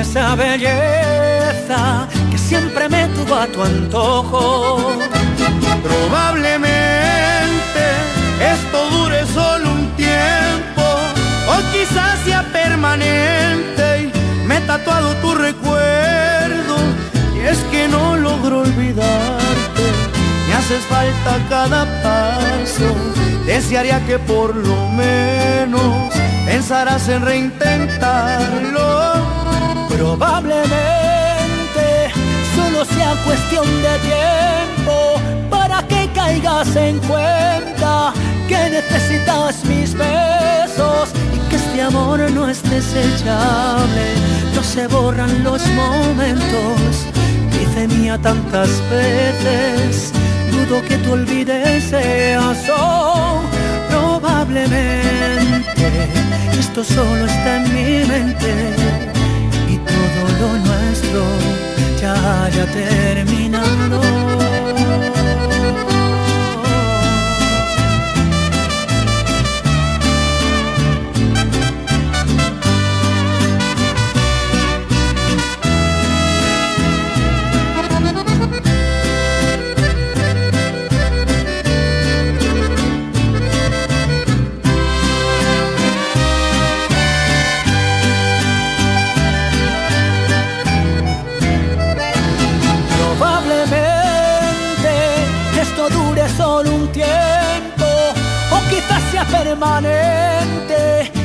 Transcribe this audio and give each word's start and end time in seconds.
esa 0.00 0.34
belleza 0.34 2.08
que 2.30 2.38
siempre 2.38 2.88
me 2.88 3.06
tuvo 3.08 3.34
a 3.34 3.46
tu 3.46 3.62
antojo. 3.62 4.96
Probablemente 5.82 7.82
esto 8.40 8.90
dure 8.90 9.26
solo 9.26 9.70
un 9.70 9.90
tiempo 9.96 10.82
o 11.48 11.56
quizás 11.72 12.18
sea 12.24 12.42
permanente 12.52 14.02
y 14.02 14.12
me 14.46 14.58
he 14.58 14.60
tatuado 14.62 15.14
tu 15.16 15.34
recuerdo 15.34 16.76
y 17.34 17.40
es 17.40 17.58
que 17.70 17.88
no 17.88 18.16
logro 18.16 18.60
olvidarte, 18.60 19.84
me 20.48 20.54
haces 20.54 20.84
falta 20.84 21.38
cada 21.48 21.84
paso, 22.02 22.94
desearía 23.46 24.04
que 24.06 24.18
por 24.18 24.54
lo 24.54 24.88
menos 24.90 26.12
pensarás 26.46 27.08
en 27.08 27.22
reintentarlo. 27.22 29.35
Probablemente 29.96 30.76
solo 32.54 32.84
sea 32.84 33.16
cuestión 33.24 33.64
de 33.80 33.98
tiempo 34.00 35.14
para 35.48 35.82
que 35.88 36.10
caigas 36.14 36.76
en 36.76 36.98
cuenta 36.98 38.12
que 38.46 38.68
necesitas 38.70 39.64
mis 39.64 39.94
besos 39.94 41.14
y 41.34 41.38
que 41.48 41.56
este 41.56 41.80
amor 41.80 42.30
no 42.30 42.46
es 42.46 42.62
desechable. 42.64 44.16
No 44.54 44.62
se 44.62 44.86
borran 44.86 45.42
los 45.42 45.66
momentos, 45.68 47.06
dice 47.58 47.88
mía 47.88 48.18
tantas 48.20 48.68
veces. 48.90 50.12
Dudo 50.50 50.82
que 50.86 50.98
tú 50.98 51.12
olvides 51.12 51.90
eso, 51.90 53.40
probablemente 53.88 56.10
esto 56.58 56.84
solo 56.84 57.24
está 57.24 57.56
en 57.56 57.74
mi 57.74 58.04
mente 58.04 59.15
lo 60.40 60.48
nuestro 60.58 61.22
ya 62.00 62.44
haya 62.44 62.66
terminado. 62.66 64.25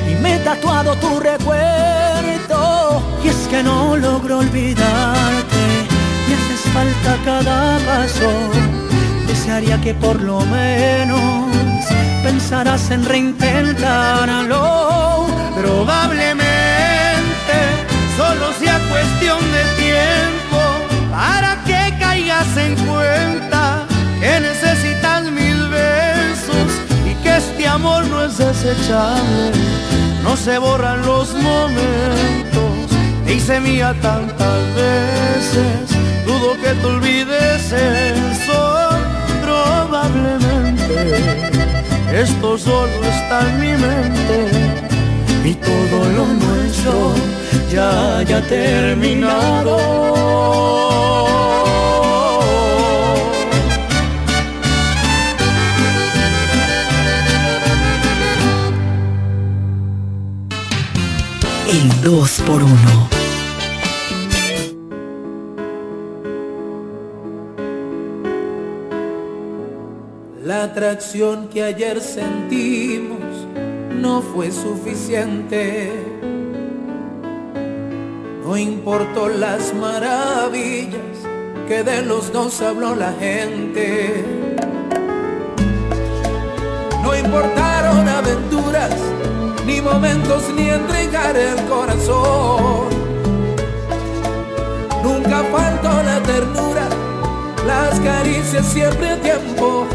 Y 0.09 0.15
me 0.21 0.35
he 0.35 0.39
tatuado 0.39 0.95
tu 0.95 1.19
recuerdo. 1.19 3.01
Y 3.23 3.27
es 3.27 3.47
que 3.49 3.61
no 3.61 3.97
logro 3.97 4.39
olvidarte, 4.39 5.85
me 6.27 6.35
haces 6.35 6.61
falta 6.73 7.17
cada 7.25 7.77
paso. 7.79 8.31
Desearía 9.27 9.79
que 9.81 9.93
por 9.93 10.21
lo 10.21 10.39
menos 10.45 11.49
pensarás 12.23 12.89
en 12.91 13.03
reintentarlo. 13.05 15.27
Probablemente 15.55 16.45
solo 18.17 18.53
sea 18.59 18.79
cuestión 18.89 19.39
de 19.51 19.63
tiempo 19.83 20.59
para 21.11 21.61
que 21.65 21.93
caigas 21.99 22.57
en 22.57 22.75
cuenta 22.87 23.50
amor 27.71 28.05
no 28.07 28.23
es 28.23 28.37
desechable, 28.37 29.51
no 30.23 30.35
se 30.35 30.57
borran 30.57 31.01
los 31.05 31.33
momentos. 31.33 32.73
Te 33.25 33.35
hice 33.35 33.59
mía 33.59 33.95
tantas 34.01 34.59
veces, 34.75 35.89
dudo 36.25 36.53
que 36.61 36.73
te 36.79 36.85
olvides 36.85 37.71
eso, 37.71 38.89
probablemente. 39.41 40.95
Esto 42.13 42.57
solo 42.57 43.03
está 43.15 43.39
en 43.49 43.59
mi 43.59 43.73
mente 43.87 44.37
y 45.45 45.53
todo 45.55 45.97
lo 46.17 46.25
nuestro 46.25 47.13
ya 47.71 48.17
haya 48.17 48.41
terminado. 48.47 49.77
El 61.71 62.01
2 62.01 62.41
por 62.41 62.63
1 62.63 62.75
La 70.43 70.63
atracción 70.63 71.47
que 71.47 71.63
ayer 71.63 72.01
sentimos 72.01 73.19
no 74.01 74.21
fue 74.21 74.51
suficiente. 74.51 75.93
No 78.43 78.57
importó 78.57 79.29
las 79.29 79.73
maravillas 79.73 80.99
que 81.69 81.83
de 81.83 82.01
los 82.01 82.33
dos 82.33 82.61
habló 82.61 82.95
la 82.95 83.13
gente. 83.13 84.25
No 87.01 87.15
importaron 87.15 88.09
aventuras 88.09 88.91
momentos 89.81 90.43
ni 90.55 90.69
entregar 90.69 91.35
el 91.35 91.55
corazón. 91.65 92.89
Nunca 95.03 95.43
faltó 95.51 96.03
la 96.03 96.21
ternura, 96.23 96.87
las 97.65 97.99
caricias 97.99 98.65
siempre 98.65 99.09
a 99.09 99.21
tiempo 99.21 99.85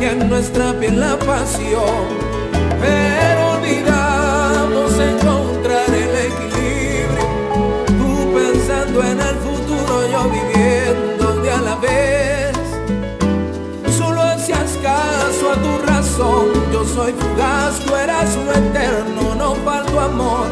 y 0.00 0.04
en 0.04 0.28
nuestra 0.28 0.72
piel 0.74 1.00
la 1.00 1.18
pasión. 1.18 2.04
Pero 2.80 3.50
olvidamos 3.56 4.92
encontrar 4.98 5.88
el 5.88 6.14
equilibrio, 6.30 7.24
tú 7.98 8.34
pensando 8.34 9.02
en 9.04 9.20
el 9.20 9.36
futuro, 9.36 10.08
yo 10.10 10.30
viviendo 10.30 11.42
de 11.42 11.50
a 11.50 11.60
la 11.60 11.76
vez. 11.76 12.56
Solo 13.96 14.22
hacías 14.22 14.78
caso 14.82 15.52
a 15.52 15.56
tu 15.62 15.86
razón 15.86 16.63
soy 16.94 17.12
fugaz, 17.12 17.80
tú 17.80 17.94
eras 17.96 18.36
lo 18.36 18.52
eterno, 18.52 19.34
no 19.34 19.54
falto 19.64 20.00
amor, 20.00 20.46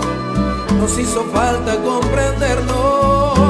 nos 0.81 0.99
hizo 0.99 1.25
falta 1.33 1.77
comprendernos. 1.77 3.42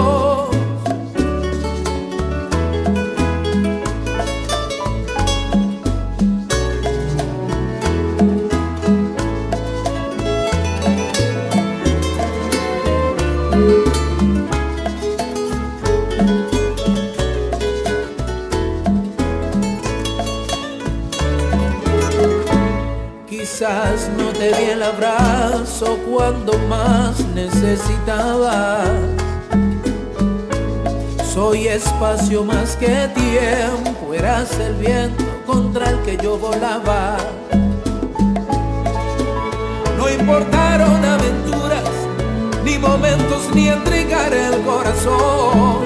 Te 24.52 24.58
di 24.58 24.70
el 24.70 24.82
abrazo 24.82 25.98
cuando 26.10 26.58
más 26.68 27.20
necesitaba. 27.34 28.84
Soy 31.32 31.68
espacio 31.68 32.44
más 32.44 32.76
que 32.76 33.08
tiempo, 33.14 34.14
eras 34.14 34.58
el 34.58 34.74
viento 34.74 35.24
contra 35.46 35.90
el 35.90 35.98
que 36.02 36.16
yo 36.18 36.38
volaba. 36.38 37.16
No 39.96 40.10
importaron 40.10 41.04
aventuras, 41.04 41.90
ni 42.64 42.78
momentos, 42.78 43.48
ni 43.54 43.68
entregar 43.68 44.32
el 44.32 44.60
corazón. 44.62 45.84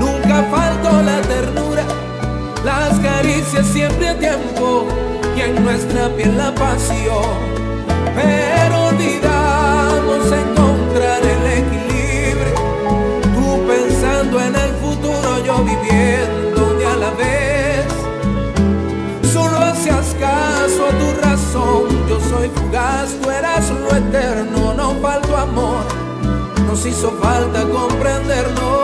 Nunca 0.00 0.44
faltó 0.50 1.02
la 1.02 1.20
ternura, 1.22 1.84
las 2.64 2.98
caricias 3.00 3.66
siempre 3.66 4.08
a 4.08 4.18
tiempo 4.18 5.05
y 5.36 5.40
en 5.40 5.64
nuestra 5.64 6.08
piel 6.16 6.36
la 6.36 6.54
pasión. 6.54 7.36
Pero 8.14 8.86
olvidamos 8.86 10.32
encontrar 10.32 11.20
el 11.22 11.42
equilibrio, 11.60 12.54
tú 13.34 13.66
pensando 13.66 14.40
en 14.40 14.54
el 14.54 14.72
futuro, 14.82 15.44
yo 15.44 15.58
viviendo 15.62 16.74
de 16.78 16.86
a 16.86 16.96
la 16.96 17.10
vez. 17.10 17.86
Solo 19.32 19.58
hacías 19.58 20.16
caso 20.18 20.86
a 20.86 20.92
tu 21.00 21.08
razón, 21.26 22.08
yo 22.08 22.18
soy 22.30 22.48
fugaz, 22.54 23.10
tú 23.20 23.30
eras 23.30 23.70
lo 23.70 23.94
eterno, 23.94 24.74
no 24.74 24.94
falto 25.02 25.36
amor, 25.36 25.84
hizo 26.86 27.10
falta 27.20 27.62
comprendernos. 27.62 28.75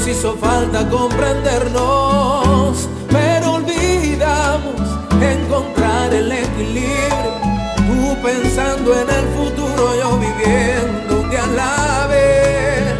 Nos 0.00 0.08
hizo 0.08 0.32
falta 0.36 0.88
comprendernos. 0.88 2.88
Pero 3.10 3.56
olvidamos 3.56 4.80
encontrar 5.20 6.14
el 6.14 6.32
equilibrio. 6.32 7.34
Tú 7.76 8.16
pensando 8.22 8.98
en 8.98 9.10
el 9.10 9.28
futuro, 9.36 9.94
yo 10.00 10.16
viviendo 10.16 11.20
un 11.20 11.28
día 11.28 11.44
a 11.44 11.48
la 11.48 12.06
vez. 12.06 12.94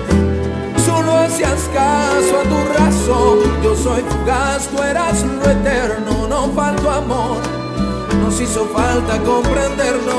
Solo 0.84 1.16
hacías 1.16 1.70
caso 1.72 2.38
a 2.38 2.42
tu 2.42 2.58
razón. 2.78 3.38
Yo 3.62 3.74
soy 3.74 4.02
fugaz, 4.02 4.68
tú 4.68 4.82
eras 4.82 5.22
lo 5.22 5.50
eterno. 5.50 6.28
No 6.28 6.52
falto 6.52 6.90
amor. 6.90 7.38
Nos 8.22 8.38
hizo 8.42 8.66
falta 8.66 9.16
comprendernos. 9.22 10.12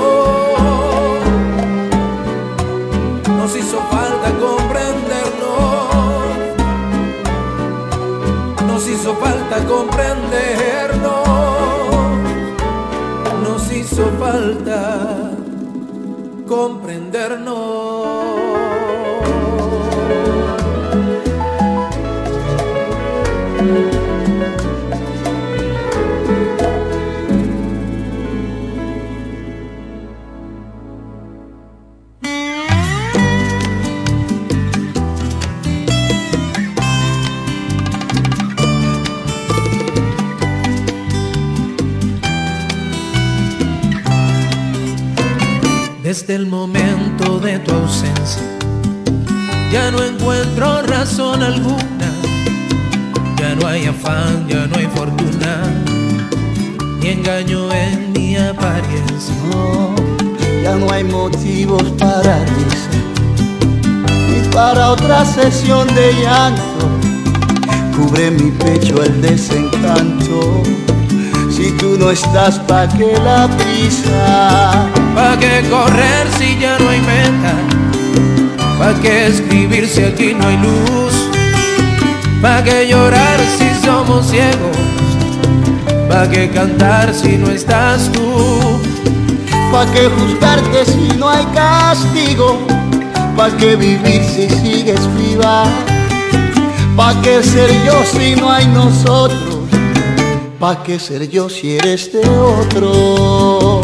Nos 3.38 3.56
hizo 3.56 3.78
falta 3.92 4.32
comprendernos. 4.32 4.61
Hizo 9.12 9.20
falta 9.20 9.58
comprendernos. 9.66 11.28
Nos 13.44 13.72
hizo 13.74 14.10
falta 14.20 15.32
comprendernos. 16.48 18.01
Desde 46.12 46.36
el 46.36 46.46
momento 46.46 47.40
de 47.40 47.58
tu 47.60 47.72
ausencia, 47.72 48.42
ya 49.72 49.92
no 49.92 50.04
encuentro 50.04 50.82
razón 50.82 51.42
alguna. 51.42 52.12
Ya 53.40 53.56
no 53.56 53.66
hay 53.66 53.86
afán, 53.86 54.46
ya 54.46 54.68
no 54.68 54.76
hay 54.76 54.88
fortuna, 54.88 55.64
ni 57.00 57.08
engaño 57.12 57.72
en 57.72 58.12
mi 58.12 58.36
apariencia. 58.36 59.34
Ya 60.62 60.76
no 60.76 60.92
hay 60.92 61.06
motivos 61.06 61.84
para 61.98 62.44
risa 62.44 62.90
ni 64.28 64.50
para 64.50 64.92
otra 64.92 65.24
sesión 65.24 65.88
de 65.96 66.12
llanto. 66.22 66.90
Cubre 67.96 68.32
mi 68.32 68.52
pecho 68.52 69.02
el 69.02 69.22
desencanto. 69.22 70.62
Si 71.50 71.72
tú 71.78 71.96
no 71.98 72.12
estás, 72.12 72.60
¿pa' 72.60 72.90
qué 72.90 73.14
la 73.24 73.48
prisa? 73.48 74.92
¿Pa' 75.22 75.38
qué 75.38 75.62
correr 75.70 76.28
si 76.40 76.58
ya 76.58 76.80
no 76.80 76.90
hay 76.90 77.00
meta? 77.02 77.54
¿Pa' 78.80 79.00
qué 79.04 79.28
escribir 79.28 79.88
si 79.88 80.02
aquí 80.02 80.34
no 80.34 80.48
hay 80.48 80.58
luz? 80.58 81.14
¿Pa' 82.42 82.64
qué 82.64 82.88
llorar 82.88 83.40
si 83.56 83.70
somos 83.86 84.32
ciegos? 84.32 84.78
¿Pa' 86.10 86.28
qué 86.28 86.50
cantar 86.50 87.14
si 87.14 87.38
no 87.38 87.52
estás 87.52 88.12
tú? 88.12 88.80
¿Pa' 89.72 89.86
qué 89.94 90.10
juzgarte 90.10 90.86
si 90.86 91.16
no 91.20 91.30
hay 91.30 91.46
castigo? 91.54 92.58
¿Pa' 93.38 93.52
qué 93.58 93.76
vivir 93.76 94.24
si 94.24 94.50
sigues 94.50 95.08
viva? 95.18 95.66
¿Pa' 96.98 97.14
qué 97.22 97.44
ser 97.44 97.70
yo 97.86 97.94
si 98.12 98.36
no 98.36 98.52
hay 98.52 98.66
nosotros? 98.66 99.70
¿Pa' 100.60 100.82
qué 100.82 100.98
ser 100.98 101.30
yo 101.30 101.48
si 101.48 101.78
eres 101.78 102.12
de 102.12 102.28
otro? 102.28 103.82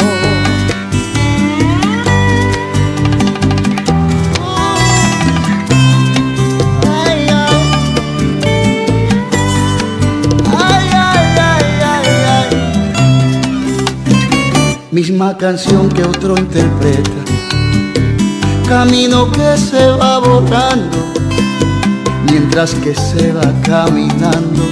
Canción 15.36 15.88
que 15.90 16.02
otro 16.02 16.36
interpreta, 16.36 17.10
camino 18.66 19.30
que 19.30 19.56
se 19.56 19.86
va 19.86 20.18
borrando, 20.18 20.96
mientras 22.30 22.74
que 22.74 22.94
se 22.94 23.32
va 23.32 23.52
caminando, 23.62 24.62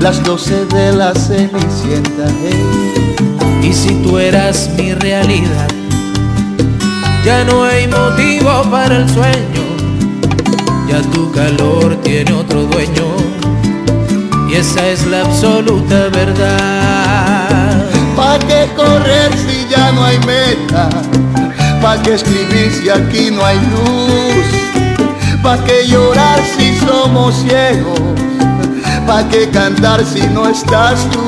las 0.00 0.24
doce 0.24 0.64
de 0.66 0.92
la 0.92 1.14
cenicienta. 1.14 2.24
hey. 2.42 3.14
Y 3.62 3.72
si 3.72 3.94
tú 4.02 4.18
eras 4.18 4.70
mi 4.76 4.94
realidad, 4.94 5.68
ya 7.24 7.44
no 7.44 7.62
hay 7.64 7.86
motivo 7.86 8.62
para 8.70 8.96
el 8.96 9.08
sueño. 9.08 9.62
Ya 10.88 11.02
tu 11.12 11.30
calor 11.30 11.94
tiene 12.02 12.32
otro 12.32 12.62
dueño. 12.64 13.04
Y 14.50 14.54
esa 14.54 14.88
es 14.88 15.06
la 15.06 15.20
absoluta 15.20 16.08
verdad. 16.08 17.95
¿Pa' 18.36 18.46
qué 18.48 18.68
correr 18.76 19.30
si 19.32 19.66
ya 19.70 19.92
no 19.92 20.04
hay 20.04 20.18
meta? 20.26 20.90
¿Pa' 21.80 22.02
qué 22.02 22.16
escribir 22.16 22.70
si 22.70 22.90
aquí 22.90 23.30
no 23.30 23.42
hay 23.42 23.56
luz? 23.56 25.42
¿Pa' 25.42 25.56
qué 25.64 25.86
llorar 25.86 26.40
si 26.44 26.76
somos 26.86 27.34
ciegos? 27.34 27.98
¿Pa' 29.06 29.26
qué 29.30 29.48
cantar 29.48 30.04
si 30.04 30.20
no 30.34 30.50
estás 30.50 31.08
tú? 31.10 31.22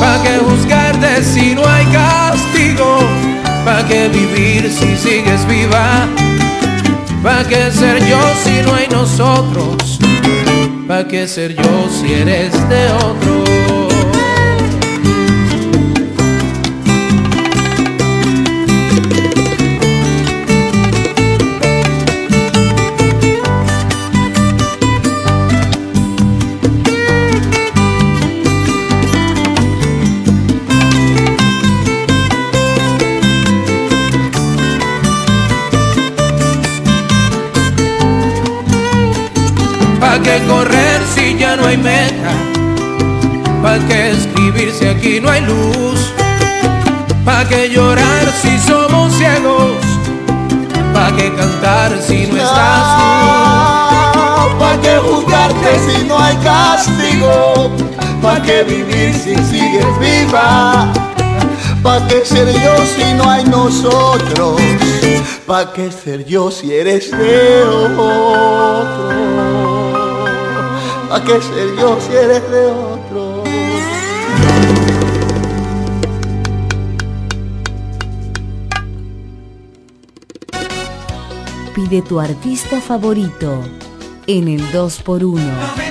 ¿Pa' 0.00 0.22
qué 0.22 0.38
juzgarte 0.38 1.22
si 1.22 1.54
no 1.54 1.68
hay 1.68 1.84
castigo? 1.92 3.00
¿Pa' 3.66 3.86
qué 3.86 4.08
vivir 4.08 4.72
si 4.72 4.96
sigues 4.96 5.46
viva? 5.46 6.08
¿Pa' 7.22 7.44
qué 7.46 7.70
ser 7.70 8.02
yo 8.06 8.20
si 8.42 8.62
no 8.62 8.74
hay 8.74 8.88
nosotros? 8.88 9.98
¿Pa' 10.86 11.06
qué 11.06 11.28
ser 11.28 11.54
yo 11.54 11.90
si 11.90 12.14
eres 12.14 12.52
de 12.70 12.90
otro? 12.90 13.67
¿Pa' 40.18 40.24
qué 40.24 40.42
correr 40.48 41.00
si 41.14 41.38
ya 41.38 41.54
no 41.54 41.64
hay 41.64 41.76
meta? 41.76 42.32
¿Pa' 43.62 43.78
qué 43.86 44.10
escribir 44.10 44.72
si 44.72 44.86
aquí 44.86 45.20
no 45.20 45.30
hay 45.30 45.42
luz? 45.42 46.12
¿Pa' 47.24 47.44
qué 47.48 47.68
llorar 47.68 48.26
si 48.42 48.58
somos 48.58 49.12
ciegos? 49.14 49.76
¿Pa' 50.92 51.14
qué 51.16 51.32
cantar 51.36 52.02
si 52.02 52.26
no 52.26 52.36
estás 52.36 52.48
Ah, 52.50 54.48
¿Pa' 54.58 54.80
qué 54.82 54.98
juzgarte 54.98 55.78
si 55.86 56.02
no 56.08 56.18
hay 56.18 56.36
castigo? 56.38 57.70
¿Pa' 58.20 58.42
qué 58.42 58.64
vivir 58.64 59.14
si 59.14 59.36
sigues 59.36 59.86
viva? 60.00 60.92
¿Pa' 61.80 62.04
qué 62.08 62.24
ser 62.24 62.52
yo 62.54 62.76
si 62.96 63.14
no 63.14 63.30
hay 63.30 63.44
nosotros? 63.44 64.60
¿Pa' 65.46 65.72
qué 65.72 65.92
ser 65.92 66.24
yo 66.24 66.50
si 66.50 66.74
eres 66.74 67.12
de 67.12 67.62
otro? 67.96 68.58
¿A 71.10 71.24
qué 71.24 71.40
ser 71.40 71.76
yo 71.76 71.98
si 72.00 72.14
eres 72.14 72.50
de 72.50 72.66
otro? 72.66 73.44
Pide 81.74 82.02
tu 82.02 82.18
artista 82.18 82.80
favorito 82.80 83.62
en 84.26 84.48
el 84.48 84.60
2x1. 84.72 85.87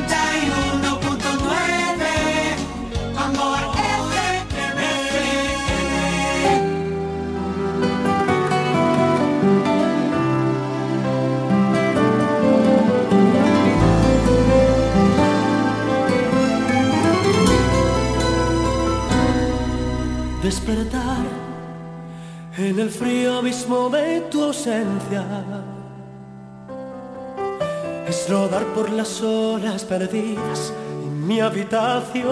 Las 29.07 29.21
olas 29.21 29.85
perdidas 29.85 30.73
en 31.05 31.27
mi 31.27 31.39
habitación. 31.39 32.25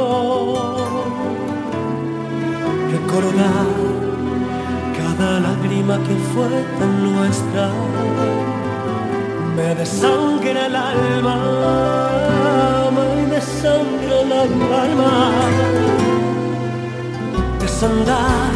Recordar 2.91 3.67
cada 4.97 5.39
lágrima 5.39 5.97
que 5.99 6.15
fue 6.33 6.49
tan 6.79 6.93
nuestra. 7.13 7.69
Me 9.55 9.73
desangra 9.75 10.65
el 10.65 10.75
alma, 10.75 11.37
me 12.97 13.09
desangra 13.35 14.21
el 14.21 14.31
alma. 14.33 15.31
Desandar 17.61 18.51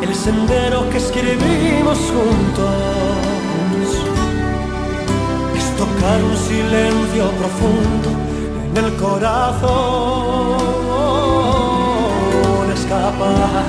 el 0.00 0.14
sendero 0.14 0.88
que 0.90 0.98
escribimos 0.98 1.98
juntos 1.98 3.29
tocar 5.80 6.18
un 6.22 6.36
silencio 6.36 7.24
profundo 7.40 8.08
en 8.68 8.84
el 8.84 8.90
corazón, 8.96 9.70
escapar 12.78 13.64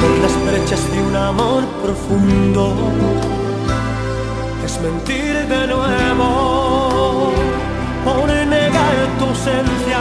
por 0.00 0.12
las 0.24 0.34
brechas 0.46 0.82
de 0.90 0.98
un 1.08 1.14
amor 1.14 1.62
profundo, 1.84 2.64
es 4.66 4.74
mentir 4.80 5.34
de 5.54 5.62
nuevo 5.74 6.28
por 8.04 8.26
negar 8.56 8.96
tu 9.18 9.24
ausencia. 9.26 10.00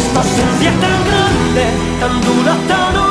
Esta 0.00 0.18
ausencia 0.20 0.70
tan 0.84 0.98
grande, 1.08 1.64
tan 2.00 2.14
dura, 2.26 2.54
tan 2.68 3.02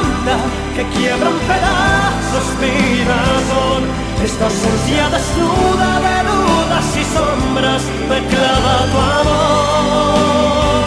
que 0.76 0.84
quiebra 0.96 1.30
en 1.30 1.40
pedazos 1.50 2.48
mi 2.62 2.76
razón. 3.04 4.11
Esta 4.24 4.46
ausencia 4.46 5.10
desnuda 5.10 6.00
de 6.00 6.16
dudas 6.30 6.86
y 6.96 7.04
sombras 7.16 7.84
me 8.08 8.20
clava 8.28 8.76
tu 8.92 8.98
amor. 9.20 10.86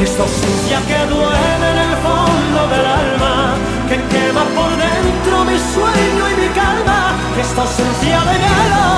Esta 0.00 0.22
ausencia 0.22 0.78
que 0.88 1.00
duele 1.12 1.66
en 1.72 1.78
el 1.88 1.96
fondo 2.04 2.60
del 2.72 2.86
alma, 2.86 3.54
que 3.88 3.96
quema 4.12 4.44
por 4.56 4.70
dentro 4.76 5.44
mi 5.44 5.58
sueño 5.74 6.22
y 6.32 6.34
mi 6.40 6.48
calma. 6.54 7.12
Esta 7.38 7.62
ausencia 7.62 8.20
de 8.28 8.34
hielo, 8.42 8.88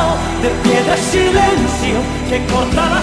de 0.42 0.50
piedra 0.62 0.94
y 0.96 1.02
silencio, 1.02 1.96
que 2.28 2.38
corta 2.52 2.95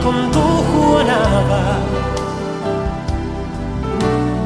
condujo 0.00 0.98
a 0.98 1.04
nada, 1.04 1.78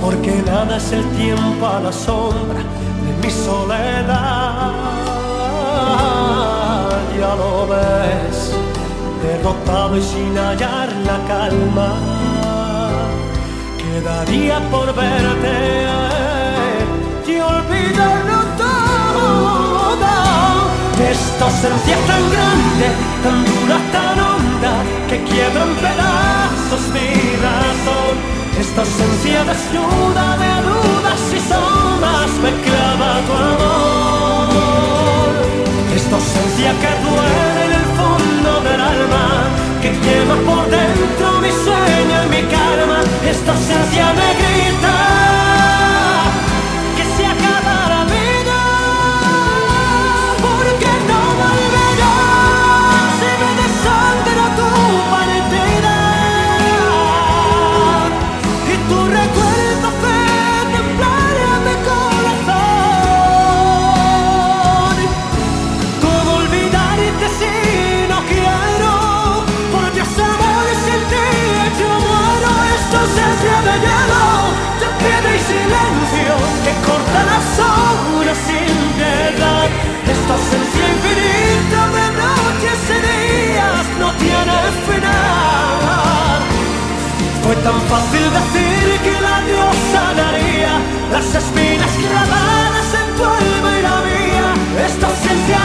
porque 0.00 0.42
nada 0.46 0.76
es 0.76 0.92
el 0.92 1.04
tiempo 1.16 1.66
a 1.66 1.80
la 1.80 1.92
sombra 1.92 2.60
de 3.04 3.12
mi 3.22 3.30
soledad. 3.30 4.72
Ya 7.18 7.34
lo 7.34 7.66
ves, 7.66 8.52
derrotado 9.22 9.96
y 9.96 10.02
sin 10.02 10.36
hallar 10.36 10.88
la 11.04 11.18
calma, 11.26 11.90
quedaría 13.78 14.58
por 14.70 14.94
verte 14.94 15.86
y 17.26 17.40
olvidarlo 17.40 18.38
todo. 18.58 20.10
Esta 21.10 21.44
ausencia 21.44 21.96
tan 22.06 22.22
grande, 22.30 22.88
tan 23.22 23.44
dura, 23.44 23.78
tan 23.92 24.16
que 25.08 25.22
quiebra 25.22 25.62
en 25.62 25.74
pedazos 25.76 26.82
mi 26.94 27.08
razón. 27.46 28.14
Esta 28.58 28.80
ausencia 28.80 29.44
desnuda 29.44 30.36
de 30.42 30.52
dudas 30.68 31.22
y 31.36 31.40
sombras 31.50 32.32
me 32.42 32.52
clava 32.64 33.10
tu 33.26 33.32
amor. 33.50 34.48
Esta 35.94 36.14
ausencia 36.16 36.70
que 36.82 36.92
duele 37.06 37.60
en 37.66 37.72
el 37.80 37.86
fondo 37.98 38.50
del 38.68 38.80
alma, 38.80 39.26
que 39.82 39.90
quema 40.04 40.36
por 40.48 40.64
dentro 40.70 41.26
mi 41.40 41.52
sueño 41.64 42.16
y 42.24 42.28
mi 42.34 42.42
calma. 42.56 42.98
Esta 43.28 43.52
ausencia 43.52 44.06
me 44.18 44.28
grita. 44.40 45.15
Tan 87.66 87.80
fácil 87.90 88.24
decir 88.38 89.00
que 89.04 89.20
la 89.20 89.40
Dios 89.48 89.74
sanaría 89.92 90.72
las 91.10 91.34
espinas 91.34 91.92
clavadas 92.02 92.88
en 93.00 93.16
tu 93.16 93.24
alma 93.24 93.70
y 93.78 93.82
la 93.82 93.96
mía. 94.08 94.84
Esta 94.86 95.06
ausencia 95.06 95.58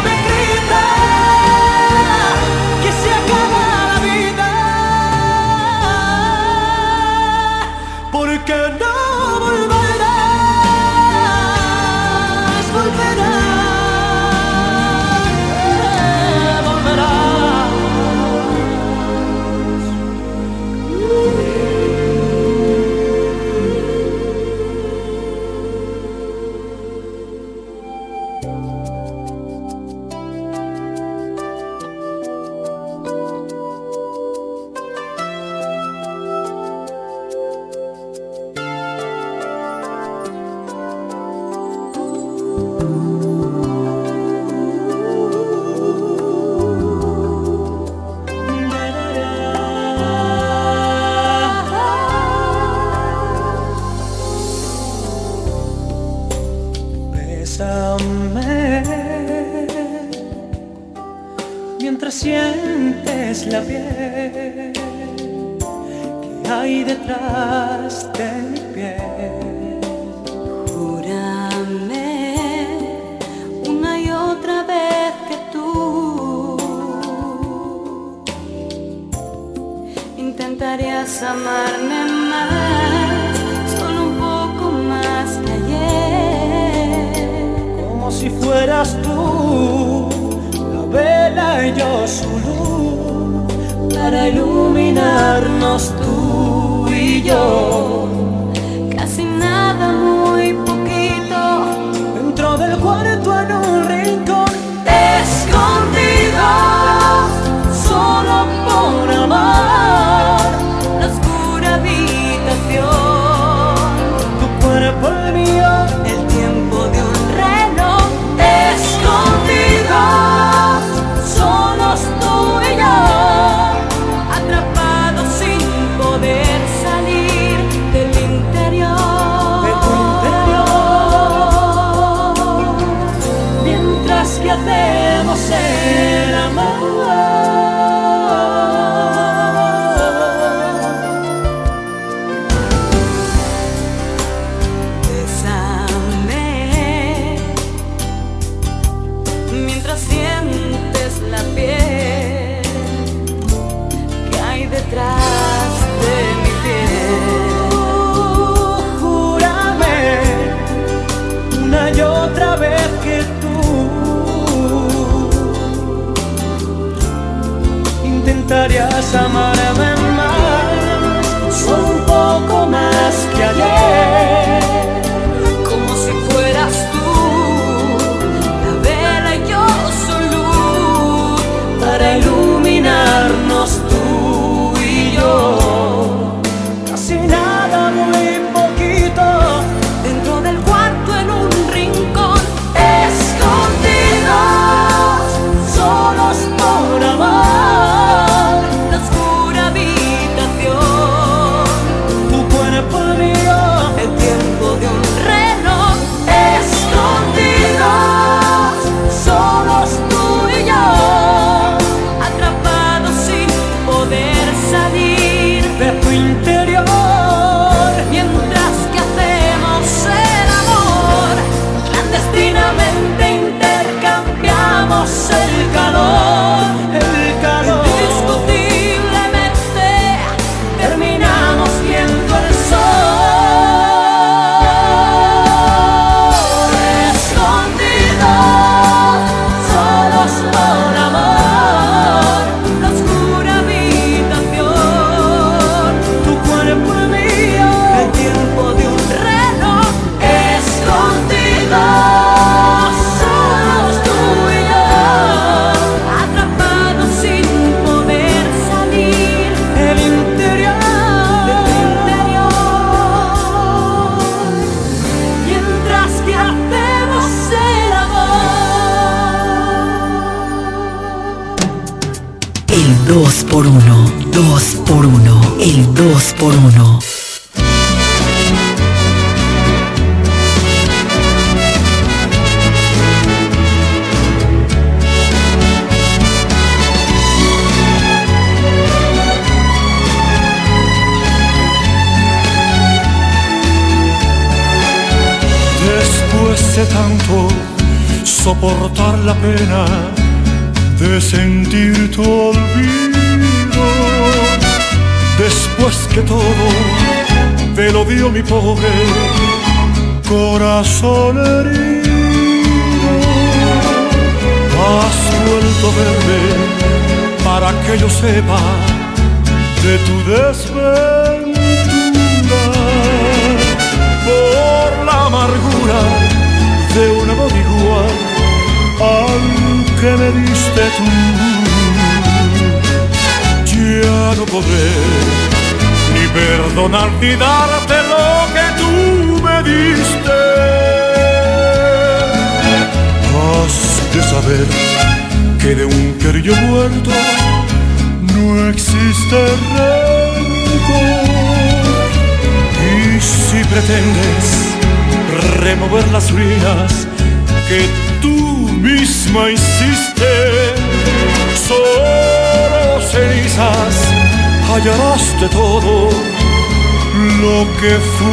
que 367.81 367.89
fue 367.89 368.30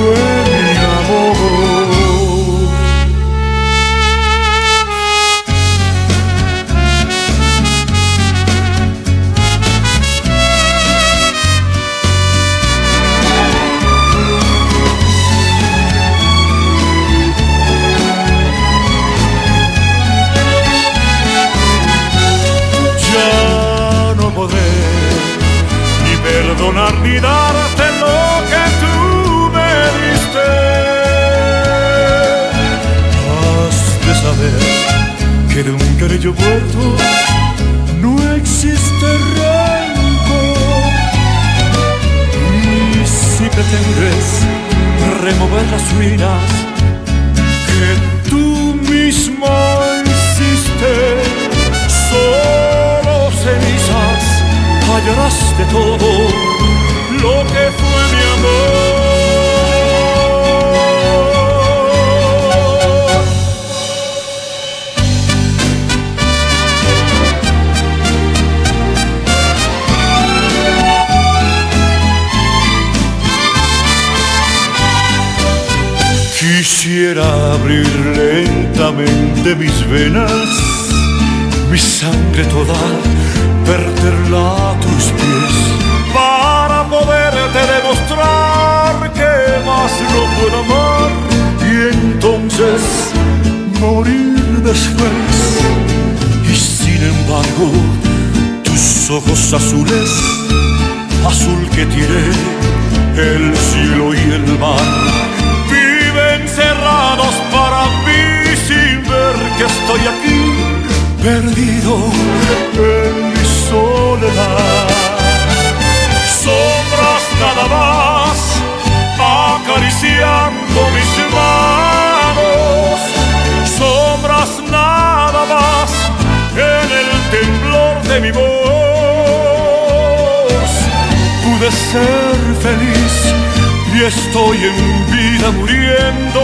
estoy 134.08 134.56
en 134.64 135.06
vida 135.12 135.50
muriendo 135.50 136.40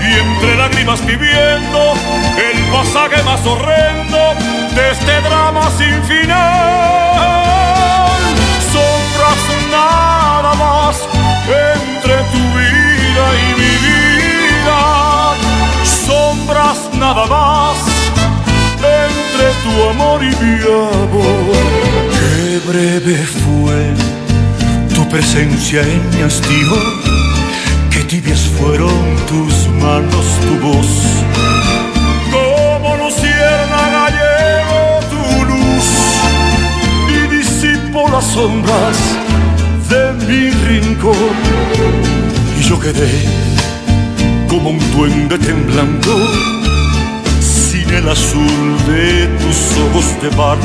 y 0.00 0.18
entre 0.18 0.56
lágrimas 0.56 1.04
viviendo 1.04 1.92
el 2.48 2.58
pasaje 2.72 3.22
más 3.22 3.44
horrendo 3.46 4.18
de 4.74 4.90
este 4.92 5.20
drama 5.20 5.70
sin 5.76 6.02
final. 6.04 6.36
Sombras 8.72 9.42
nada 9.70 10.54
más 10.54 10.96
entre 11.46 12.16
tu 12.32 12.42
vida 12.58 13.24
y 13.42 13.46
mi 13.60 13.72
vida. 13.86 14.80
Sombras 15.84 16.78
nada 16.94 17.26
más 17.26 17.76
entre 19.04 19.46
tu 19.64 19.72
amor 19.90 20.24
y 20.24 20.32
mi 20.42 20.54
amor. 20.62 21.56
Qué 22.16 22.60
breve 22.66 23.16
fue 23.26 24.25
tu 24.96 25.08
presencia 25.08 25.82
en 25.82 26.02
mi 26.10 26.22
hastío. 26.22 26.76
Qué 27.90 28.00
tibias 28.04 28.40
fueron 28.58 29.16
tus 29.28 29.68
manos, 29.80 30.26
tu 30.40 30.66
voz. 30.66 30.86
Las 38.12 38.24
sombras 38.24 38.96
de 39.90 40.12
mi 40.26 40.50
rincón. 40.50 41.34
Y 42.58 42.62
yo 42.62 42.80
quedé 42.80 43.10
como 44.48 44.70
un 44.70 44.92
duende 44.92 45.38
temblando 45.38 46.16
sin 47.40 47.90
el 47.90 48.08
azul 48.08 48.76
de 48.86 49.26
tus 49.40 49.58
ojos 49.84 50.22
de 50.22 50.30
mar. 50.34 50.56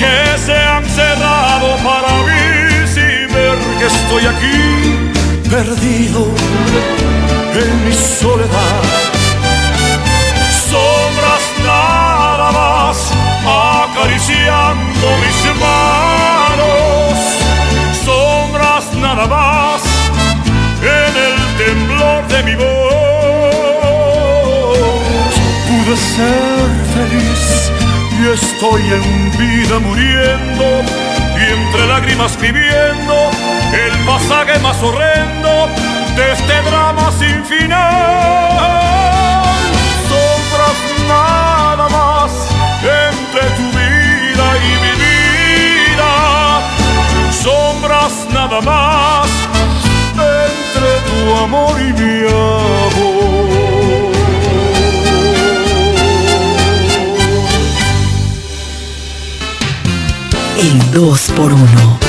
Que 0.00 0.38
se 0.46 0.56
han 0.56 0.84
cerrado 0.84 1.76
para 1.84 2.12
mí 2.24 2.65
que 2.65 2.65
aquí 4.28 5.48
perdido 5.48 6.26
en 7.54 7.84
mi 7.84 7.92
soledad. 7.92 8.82
Sombras 10.70 11.44
nada 11.64 12.48
más 12.52 12.96
acariciando 13.46 15.06
mis 15.22 15.38
manos, 15.60 17.14
sombras 18.04 18.84
nada 18.94 19.26
más 19.26 19.82
en 20.82 21.12
el 21.28 21.36
temblor 21.62 22.20
de 22.28 22.42
mi 22.42 22.54
voz. 22.56 22.66
Pude 25.68 25.96
ser 25.96 26.68
feliz 26.94 27.44
y 28.18 28.22
estoy 28.28 28.82
en 28.98 29.06
vida 29.38 29.78
muriendo 29.78 30.66
y 31.38 31.42
entre 31.58 31.86
lágrimas 31.86 32.32
viviendo 32.40 33.35
el 33.72 34.04
pasaje 34.04 34.58
más 34.60 34.82
horrendo 34.82 35.68
de 36.16 36.32
este 36.32 36.62
drama 36.62 37.12
sin 37.18 37.44
final. 37.44 38.62
Sombras 40.08 40.78
nada 41.08 41.88
más 41.88 42.30
entre 42.82 43.42
tu 43.56 43.66
vida 43.78 44.46
y 44.64 44.70
mi 44.82 44.92
vida. 45.04 46.12
Sombras 47.30 48.26
nada 48.32 48.60
más 48.60 49.28
entre 50.12 50.90
tu 51.08 51.36
amor 51.36 51.80
y 51.80 51.92
mi 51.92 52.28
amor. 52.28 52.86
El 60.58 60.90
2 60.90 61.30
por 61.36 61.52
1 61.52 62.05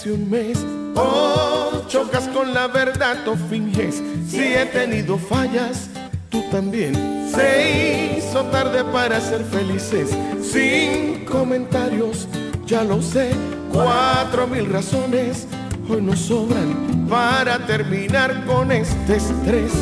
casi 0.00 0.10
un 0.10 0.30
mes. 0.30 0.58
Oh, 0.96 1.82
chocas 1.88 2.26
con 2.28 2.54
la 2.54 2.68
verdad 2.68 3.26
o 3.28 3.36
finges. 3.36 4.02
Si 4.26 4.54
he 4.54 4.64
tenido 4.66 5.18
fallas, 5.18 5.90
tú 6.30 6.42
también. 6.50 6.94
Se 7.30 8.16
hizo 8.16 8.44
tarde 8.46 8.82
para 8.84 9.20
ser 9.20 9.44
felices. 9.44 10.10
Sin 10.42 11.26
comentarios, 11.26 12.28
ya 12.66 12.82
lo 12.82 13.02
sé. 13.02 13.30
Cuatro 13.72 14.46
mil 14.46 14.66
razones 14.72 15.46
hoy 15.88 16.00
nos 16.00 16.20
sobran 16.20 17.06
para 17.08 17.66
terminar 17.66 18.46
con 18.46 18.72
este 18.72 19.16
estrés. 19.16 19.72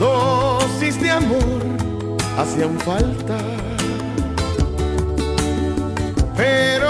Dos 0.00 0.64
dosis 0.64 1.00
de 1.00 1.10
amor 1.10 1.62
hacían 2.36 2.78
falta. 2.80 3.38
Pero 6.36 6.89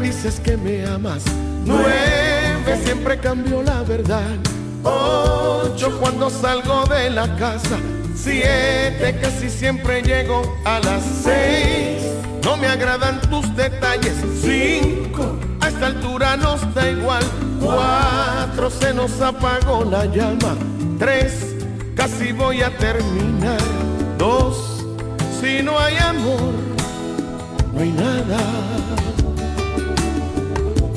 Dices 0.00 0.40
que 0.40 0.56
me 0.56 0.86
amas. 0.86 1.22
Nueve, 1.64 2.80
siempre 2.84 3.18
cambio 3.18 3.62
la 3.62 3.82
verdad. 3.82 4.36
Ocho, 4.82 5.98
cuando 6.00 6.30
salgo 6.30 6.84
de 6.86 7.10
la 7.10 7.36
casa. 7.36 7.76
Siete, 8.14 9.18
casi 9.20 9.48
siempre 9.48 10.02
llego 10.02 10.42
a 10.64 10.78
las 10.80 11.02
seis. 11.22 12.02
No 12.44 12.56
me 12.56 12.66
agradan 12.66 13.20
tus 13.22 13.54
detalles. 13.54 14.16
Cinco, 14.40 15.38
a 15.60 15.68
esta 15.68 15.86
altura 15.86 16.36
nos 16.36 16.74
da 16.74 16.90
igual. 16.90 17.22
Cuatro, 17.60 18.70
se 18.70 18.94
nos 18.94 19.20
apagó 19.20 19.84
la 19.84 20.06
llama. 20.06 20.56
Tres, 20.98 21.54
casi 21.94 22.32
voy 22.32 22.62
a 22.62 22.76
terminar. 22.78 23.60
Dos, 24.18 24.84
si 25.40 25.62
no 25.62 25.78
hay 25.78 25.96
amor, 25.98 26.52
no 27.72 27.80
hay 27.80 27.90
nada. 27.90 28.79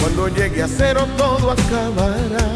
Cuando 0.00 0.28
llegue 0.28 0.62
a 0.62 0.68
cero 0.68 1.06
todo 1.16 1.50
acabará. 1.50 2.46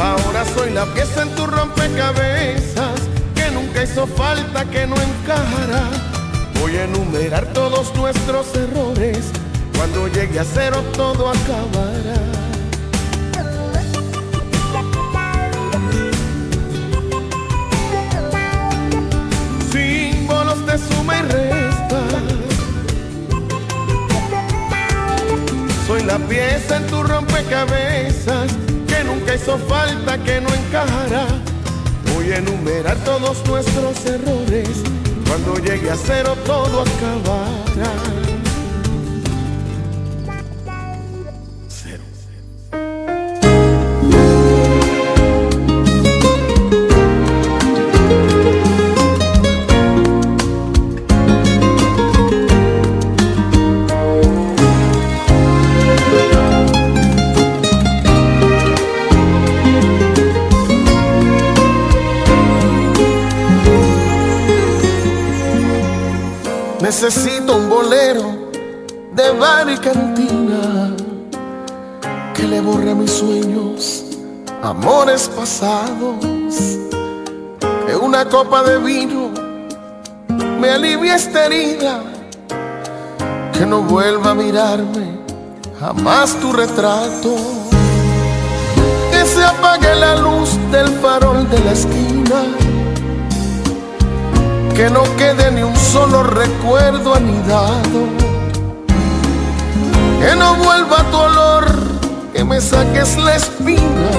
Ahora 0.00 0.44
soy 0.54 0.70
la 0.70 0.86
pieza 0.86 1.22
en 1.22 1.34
tu 1.34 1.46
rompecabezas 1.46 3.00
que 3.34 3.50
nunca 3.50 3.82
hizo 3.82 4.06
falta, 4.06 4.64
que 4.66 4.86
no 4.86 4.96
encajará. 4.96 5.88
Voy 6.60 6.76
a 6.76 6.84
enumerar 6.84 7.52
todos 7.52 7.94
nuestros 7.94 8.54
errores. 8.54 9.30
Cuando 9.76 10.08
llegue 10.08 10.40
a 10.40 10.44
cero 10.44 10.82
todo 10.94 11.28
acabará. 11.28 12.53
De 20.66 20.78
suma 20.78 21.18
y 21.18 21.22
resta. 21.22 22.00
Soy 25.86 26.02
la 26.04 26.18
pieza 26.18 26.78
en 26.78 26.86
tu 26.86 27.02
rompecabezas 27.02 28.50
que 28.88 29.04
nunca 29.04 29.34
hizo 29.34 29.58
falta, 29.58 30.16
que 30.18 30.40
no 30.40 30.48
encajará. 30.48 31.26
Voy 32.14 32.32
a 32.32 32.38
enumerar 32.38 32.96
todos 33.04 33.46
nuestros 33.46 34.06
errores. 34.06 34.70
Cuando 35.28 35.56
llegue 35.56 35.90
a 35.90 35.96
cero 35.96 36.34
todo 36.46 36.82
acabará. 36.82 38.33
Que 77.86 77.96
una 77.96 78.24
copa 78.24 78.62
de 78.62 78.78
vino 78.78 79.30
me 80.58 80.70
alivie 80.70 81.14
esta 81.14 81.46
herida, 81.46 82.02
que 83.52 83.66
no 83.66 83.82
vuelva 83.82 84.30
a 84.30 84.34
mirarme 84.34 85.18
jamás 85.78 86.34
tu 86.40 86.52
retrato. 86.52 87.36
Que 89.10 89.24
se 89.26 89.44
apague 89.44 89.94
la 89.94 90.16
luz 90.16 90.58
del 90.72 90.88
farol 91.00 91.48
de 91.50 91.58
la 91.60 91.72
esquina 91.72 92.44
que 94.74 94.90
no 94.90 95.04
quede 95.16 95.52
ni 95.52 95.62
un 95.62 95.76
solo 95.76 96.24
recuerdo 96.24 97.14
anidado, 97.14 98.08
que 100.20 100.34
no 100.34 100.56
vuelva 100.56 101.04
tu 101.12 101.16
olor, 101.16 101.64
que 102.32 102.44
me 102.44 102.60
saques 102.60 103.16
la 103.16 103.36
espina, 103.36 104.10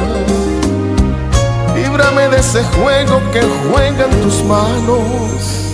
líbrame 1.95 2.27
de 2.27 2.39
ese 2.39 2.61
juego 2.63 3.21
que 3.31 3.41
juegan 3.41 4.09
tus 4.21 4.43
manos, 4.43 5.71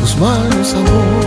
tus 0.00 0.16
manos, 0.16 0.74
amor. 0.74 1.26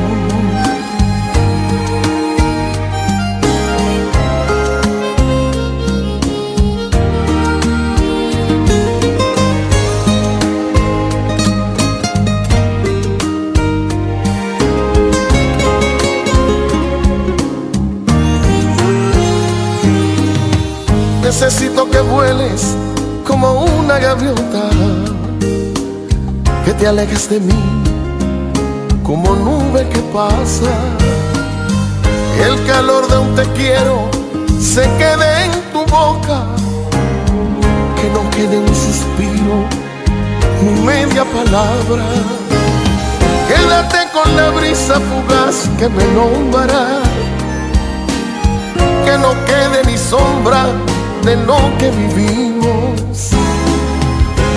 Necesito 21.23 21.89
que 21.89 21.99
vueles 21.99 22.75
como 23.29 23.63
una 23.63 23.99
gaviota, 23.99 24.69
que 26.65 26.73
te 26.73 26.87
alejes 26.87 27.29
de 27.29 27.39
mí 27.39 27.61
como 29.03 29.35
nube 29.35 29.87
que 29.87 29.99
pasa. 30.11 30.73
El 32.43 32.55
calor 32.65 33.07
de 33.07 33.17
un 33.19 33.35
te 33.35 33.43
quiero 33.53 34.09
se 34.59 34.81
quede 34.97 35.45
en 35.45 35.51
tu 35.71 35.81
boca, 35.91 36.39
que 38.01 38.09
no 38.15 38.27
quede 38.31 38.57
un 38.57 38.75
suspiro 38.75 39.57
ni 40.63 40.81
media 40.81 41.23
palabra. 41.23 42.05
Quédate 43.47 43.99
con 44.11 44.35
la 44.35 44.49
brisa 44.49 44.95
fugaz 45.09 45.69
que 45.77 45.87
me 45.87 46.03
nombra, 46.15 47.03
que 49.05 49.17
no 49.19 49.31
quede 49.45 49.83
ni 49.85 49.97
sombra 49.99 50.65
de 51.23 51.35
lo 51.35 51.57
que 51.77 51.91
vivimos. 51.91 53.31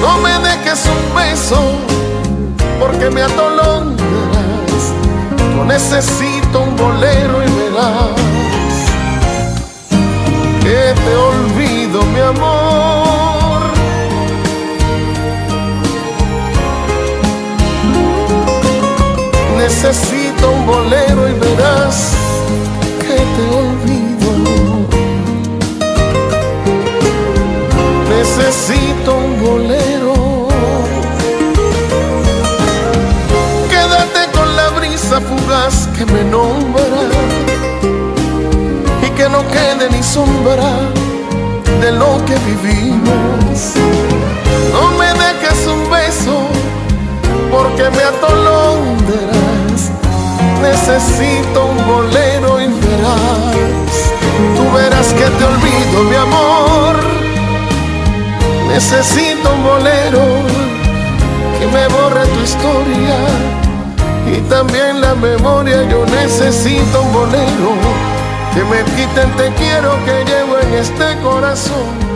No 0.00 0.18
me 0.18 0.32
dejes 0.48 0.86
un 0.86 1.14
beso 1.14 1.60
porque 2.80 3.10
me 3.10 3.22
atolondas. 3.22 4.02
Yo 5.56 5.64
necesito 5.64 6.60
un 6.60 6.76
bolero 6.76 7.42
y 7.42 7.50
verás 7.60 8.22
que 10.62 10.94
te 11.04 11.16
olvido, 11.16 12.02
mi 12.04 12.20
amor. 12.20 13.62
Necesito 19.58 20.50
un 20.50 20.66
bolero 20.66 21.28
y 21.28 21.32
verás 21.32 22.12
que 23.00 23.14
te 23.14 23.56
olvido. 23.56 23.81
Necesito 28.34 29.14
un 29.14 29.42
bolero. 29.42 30.48
Quédate 33.68 34.32
con 34.32 34.56
la 34.56 34.70
brisa 34.70 35.20
fugaz 35.20 35.86
que 35.94 36.06
me 36.06 36.24
nombra 36.24 36.82
y 39.02 39.10
que 39.10 39.28
no 39.28 39.46
quede 39.48 39.90
ni 39.90 40.02
sombra 40.02 40.70
de 41.78 41.92
lo 41.92 42.24
que 42.24 42.36
vivimos. 42.50 43.74
No 44.72 44.96
me 44.96 45.08
dejes 45.08 45.66
un 45.66 45.90
beso 45.90 46.46
porque 47.50 47.90
me 47.90 48.02
atolonderás. 48.02 49.90
Necesito 50.62 51.66
un 51.66 51.86
bolero 51.86 52.62
y 52.62 52.66
verás, 52.66 54.10
tú 54.56 54.74
verás 54.74 55.08
que 55.12 55.24
te 55.24 55.44
olvido, 55.44 56.04
mi 56.08 56.16
amor. 56.16 57.21
Necesito 58.72 59.54
un 59.54 59.62
bolero 59.62 60.22
que 61.58 61.66
me 61.66 61.86
borre 61.88 62.26
tu 62.26 62.40
historia 62.42 63.18
y 64.34 64.40
también 64.48 65.00
la 65.00 65.14
memoria. 65.14 65.88
Yo 65.90 66.04
necesito 66.06 67.02
un 67.02 67.12
bolero 67.12 67.70
que 68.54 68.64
me 68.64 68.82
quiten 68.96 69.30
te 69.36 69.52
quiero 69.54 69.92
que 70.04 70.24
llevo 70.24 70.58
en 70.58 70.74
este 70.74 71.16
corazón 71.22 72.12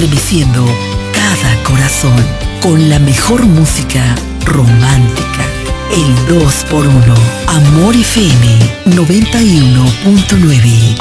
estremeciendo 0.00 0.64
cada 1.12 1.62
corazón 1.62 2.24
con 2.62 2.88
la 2.88 2.98
mejor 2.98 3.42
música 3.42 4.02
romántica. 4.46 5.49
El 5.92 6.14
2x1, 6.28 7.16
Amor 7.48 7.96
FM 7.96 8.58
91.9. 8.86 10.96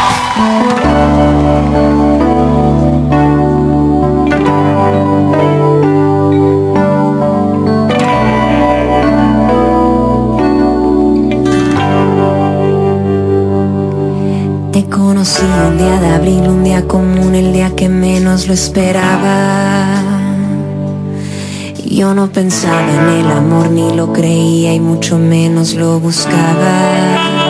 conocí 14.89 15.43
un 15.43 15.77
día 15.77 15.99
de 15.99 16.09
abril, 16.09 16.47
un 16.47 16.63
día 16.63 16.87
común, 16.87 17.35
el 17.35 17.53
día 17.53 17.75
que 17.75 17.89
menos 17.89 18.47
lo 18.47 18.53
esperaba. 18.53 20.08
Yo 21.99 22.13
no 22.13 22.31
pensaba 22.31 22.93
en 22.93 23.09
el 23.09 23.29
amor, 23.29 23.71
ni 23.71 23.93
lo 23.93 24.13
creía 24.13 24.73
y 24.73 24.79
mucho 24.79 25.17
menos 25.17 25.73
lo 25.73 25.99
buscaba. 25.99 27.48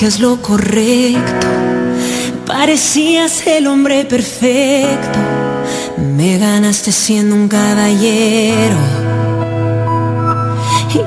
hacías 0.00 0.20
lo 0.20 0.40
correcto, 0.40 1.46
parecías 2.46 3.46
el 3.46 3.66
hombre 3.66 4.06
perfecto, 4.06 5.18
me 5.98 6.38
ganaste 6.38 6.90
siendo 6.90 7.36
un 7.36 7.48
caballero. 7.48 8.78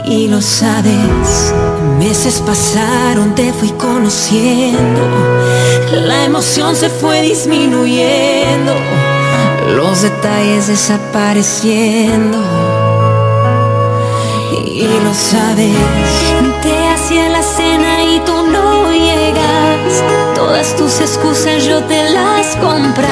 Y, 0.06 0.28
lo 0.28 0.40
sabes, 0.42 1.54
meses 1.98 2.40
pasaron, 2.46 3.34
te 3.34 3.52
fui 3.52 3.72
conociendo, 3.72 5.02
la 6.06 6.26
emoción 6.26 6.76
se 6.76 6.90
fue 6.92 7.24
disminuyendo, 7.24 8.76
los 9.76 10.04
detalles 10.04 10.68
desapareciendo. 10.68 12.38
Y, 14.68 14.86
lo 15.04 15.14
sabes, 15.16 15.74
te 16.62 16.93
hacia 17.04 17.28
la 17.28 17.44
cena 17.44 18.02
y 18.02 18.20
tú 18.22 18.48
no 18.48 18.90
llegas. 18.90 20.04
Todas 20.36 20.74
tus 20.78 21.02
excusas 21.02 21.66
yo 21.66 21.84
te 21.84 22.10
las 22.12 22.56
compra. 22.56 23.10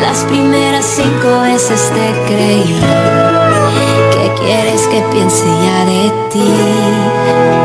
Las 0.00 0.24
primeras 0.24 0.84
cinco 0.84 1.40
veces 1.42 1.92
te 1.94 2.34
creí. 2.34 2.80
¿Qué 4.10 4.42
quieres 4.42 4.82
que 4.88 5.00
piense 5.12 5.44
ya 5.44 5.84
de 5.84 6.12
ti? 6.32 7.63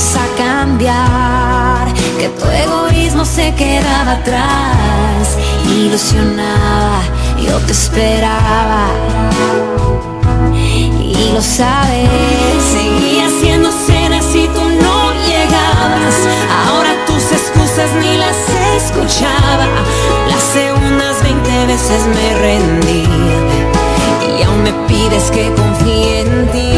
a 0.00 0.26
cambiar, 0.38 1.92
que 2.18 2.28
tu 2.30 2.46
egoísmo 2.48 3.22
se 3.26 3.54
quedaba 3.54 4.12
atrás, 4.12 5.36
ilusionaba, 5.68 7.02
yo 7.38 7.58
te 7.66 7.72
esperaba. 7.72 8.86
Y 11.02 11.32
lo 11.34 11.42
sabes, 11.42 12.08
seguía 12.72 13.26
haciendo 13.26 13.70
cenas 13.86 14.24
y 14.34 14.48
tú 14.48 14.62
no 14.84 15.12
llegabas. 15.28 16.16
Ahora 16.66 16.92
tus 17.06 17.24
excusas 17.30 17.90
ni 18.00 18.16
las 18.16 18.38
escuchaba. 18.82 19.66
Las 20.30 20.42
segundas 20.42 21.22
20 21.22 21.66
veces 21.66 22.06
me 22.06 22.38
rendí 22.38 23.04
y 24.38 24.42
aún 24.44 24.62
me 24.62 24.72
pides 24.88 25.30
que 25.30 25.52
confíe 25.52 26.20
en 26.22 26.48
ti. 26.52 26.69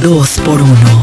Dos 0.00 0.38
por 0.38 0.62
uno. 0.62 0.99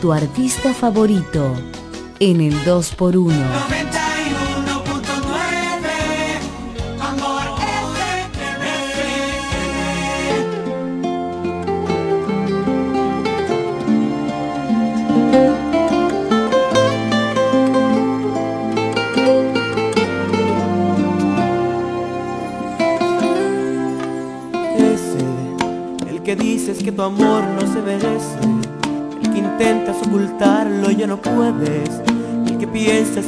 Tu 0.00 0.12
artista 0.12 0.72
favorito 0.72 1.54
en 2.20 2.40
el 2.40 2.54
2x1. 2.64 3.87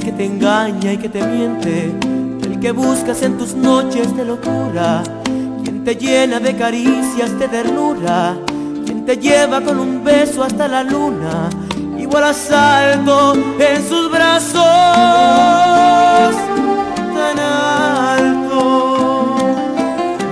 Que 0.01 0.13
te 0.13 0.25
engaña 0.25 0.93
y 0.95 0.97
que 0.97 1.09
te 1.09 1.23
miente, 1.23 1.95
el 2.43 2.59
que 2.59 2.73
buscas 2.73 3.23
en 3.23 3.37
tus 3.37 3.55
noches 3.55 4.17
de 4.17 4.25
locura, 4.25 5.03
quien 5.63 5.85
te 5.85 5.95
llena 5.95 6.41
de 6.41 6.57
caricias 6.57 7.39
de 7.39 7.47
ternura, 7.49 8.37
quien 8.87 9.05
te 9.05 9.17
lleva 9.19 9.61
con 9.61 9.79
un 9.79 10.03
beso 10.03 10.43
hasta 10.43 10.69
la 10.69 10.83
luna, 10.83 11.51
igual 11.99 12.25
a 12.25 12.33
salto 12.33 13.35
en 13.35 13.89
sus 13.89 14.11
brazos 14.11 14.63
tan 17.15 17.39
alto. 17.39 19.37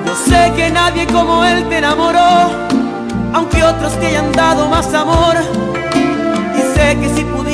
Yo 0.06 0.14
sé 0.28 0.52
que 0.56 0.70
nadie 0.70 1.06
como 1.06 1.44
él 1.44 1.68
te 1.68 1.78
enamoró, 1.78 2.50
aunque 3.34 3.62
otros 3.62 3.92
te 4.00 4.06
hayan 4.06 4.32
dado 4.32 4.68
más 4.68 4.94
amor. 4.94 5.36
Y 6.56 6.60
sé 6.76 6.96
que 6.98 7.08
si 7.14 7.24
pudieras 7.24 7.47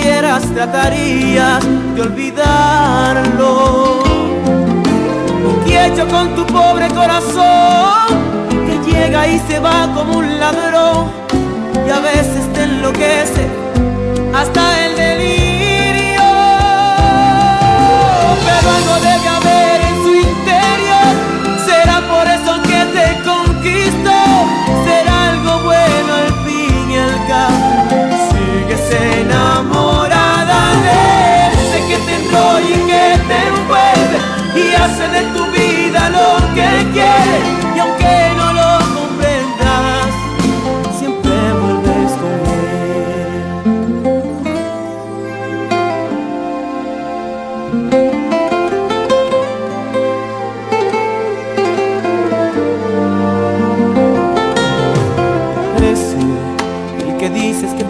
tratarías 0.55 1.65
de 1.95 2.03
olvidarlo. 2.03 4.03
Y 5.65 5.65
que 5.65 5.87
hecho 5.87 6.07
con 6.09 6.35
tu 6.35 6.45
pobre 6.47 6.89
corazón, 6.89 8.24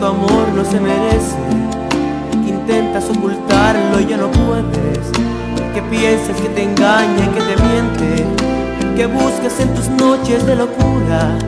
tu 0.05 0.11
amor 0.11 0.49
no 0.55 0.63
se 0.67 0.79
merece, 0.79 1.35
que 2.45 2.51
intentas 2.51 3.09
ocultarlo 3.09 4.01
y 4.01 4.07
ya 4.07 4.19
no 4.19 4.31
puedes, 4.31 4.99
que 5.73 5.81
piensas 5.91 6.39
que 6.43 6.49
te 6.51 6.63
engaña 6.63 7.25
y 7.25 7.29
que 7.29 7.41
te 7.41 7.57
miente, 7.63 8.27
que 8.97 9.07
buscas 9.07 9.59
en 9.61 9.73
tus 9.73 9.89
noches 9.89 10.45
de 10.45 10.57
locura, 10.57 11.39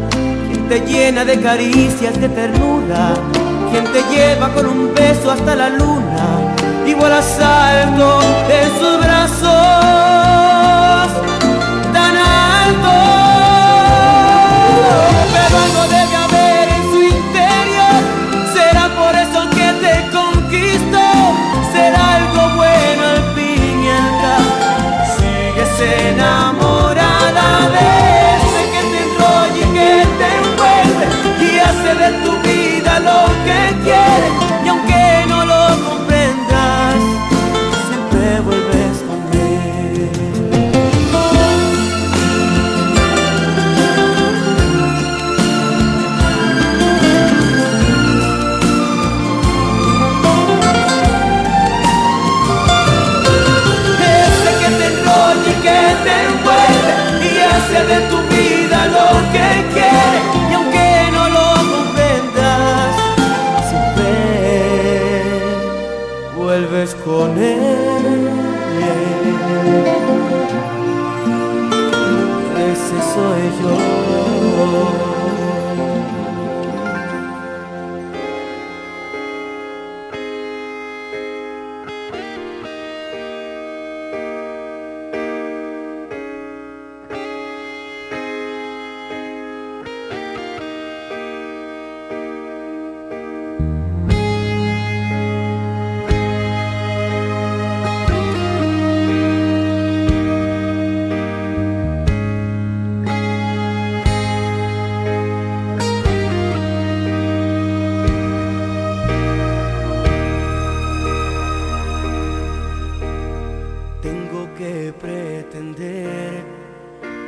quien 0.49 0.69
te 0.71 0.81
llena 0.81 1.27
de 1.27 1.39
caricias 1.39 2.19
de 2.19 2.31
ternura, 2.31 3.13
quien 3.71 3.85
te 3.93 4.03
lleva 4.11 4.49
con 4.55 4.67
un 4.67 4.95
beso 4.95 5.31
hasta 5.31 5.55
la 5.55 5.69
luna, 5.69 6.55
igual 6.87 7.13
a 7.13 7.21
salto 7.21 8.21
en 8.49 8.71
sus 8.81 8.99
brazos 9.05 9.96
de 32.07 32.13
tu 32.25 32.33
vida 32.43 33.01
lo 33.01 33.27
que 33.45 33.85
quiere. 33.85 34.46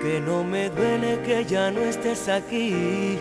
Que 0.03 0.21
no 0.21 0.45
me 0.45 0.71
duele 0.71 1.21
que 1.27 1.45
ya 1.45 1.71
no 1.71 1.81
estés 1.81 2.29
aquí, 2.29 3.19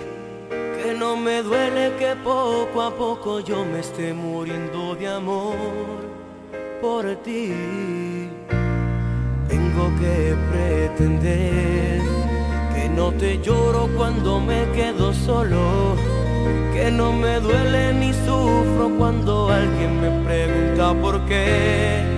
que 0.49 0.95
no 0.97 1.17
me 1.17 1.41
duele 1.41 1.93
que 1.97 2.15
poco 2.23 2.82
a 2.82 2.91
poco 2.95 3.39
yo 3.39 3.65
me 3.65 3.80
esté 3.80 4.13
muriendo 4.13 4.95
de 4.95 5.07
amor 5.07 5.55
por 6.82 7.03
ti. 7.23 7.51
Tengo 9.47 9.86
que 9.99 10.36
pretender 10.51 12.01
que 12.75 12.89
no 12.89 13.11
te 13.13 13.39
lloro 13.41 13.89
cuando 13.95 14.39
me 14.39 14.65
quedo 14.73 15.13
solo, 15.13 15.95
que 16.73 16.91
no 16.91 17.11
me 17.11 17.39
duele 17.39 17.93
ni 17.93 18.13
sufro 18.13 18.91
cuando 18.97 19.49
alguien 19.49 19.99
me 20.01 20.11
pregunta 20.25 20.93
por 21.01 21.25
qué 21.25 22.16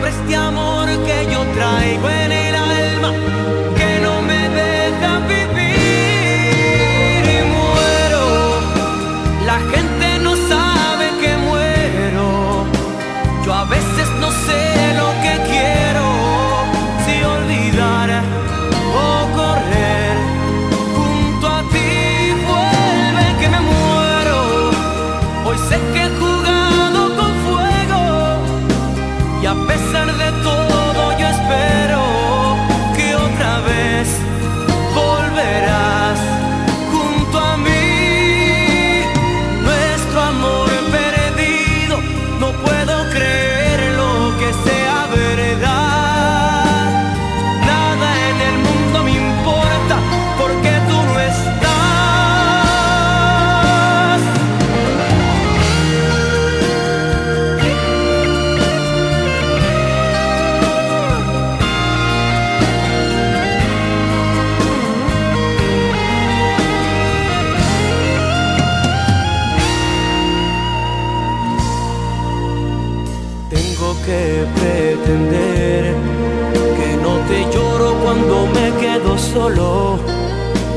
Pobre 0.00 0.12
este 0.12 0.34
amor 0.34 0.88
que 1.04 1.30
yo 1.30 1.44
traigo 1.52 2.08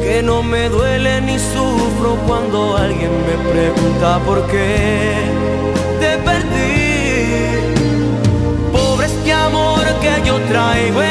que 0.01 0.23
no 0.23 0.41
me 0.41 0.69
duele 0.69 1.21
ni 1.21 1.37
sufro 1.37 2.17
cuando 2.27 2.75
alguien 2.75 3.11
me 3.27 3.51
pregunta 3.51 4.19
por 4.25 4.45
qué 4.47 5.13
te 5.99 6.17
perdí. 6.17 7.53
Pobre 8.71 9.05
este 9.05 9.31
amor 9.31 9.83
que 10.01 10.27
yo 10.27 10.39
traigo 10.49 11.01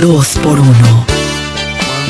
2 0.00 0.38
por 0.44 0.60
1 0.60 0.70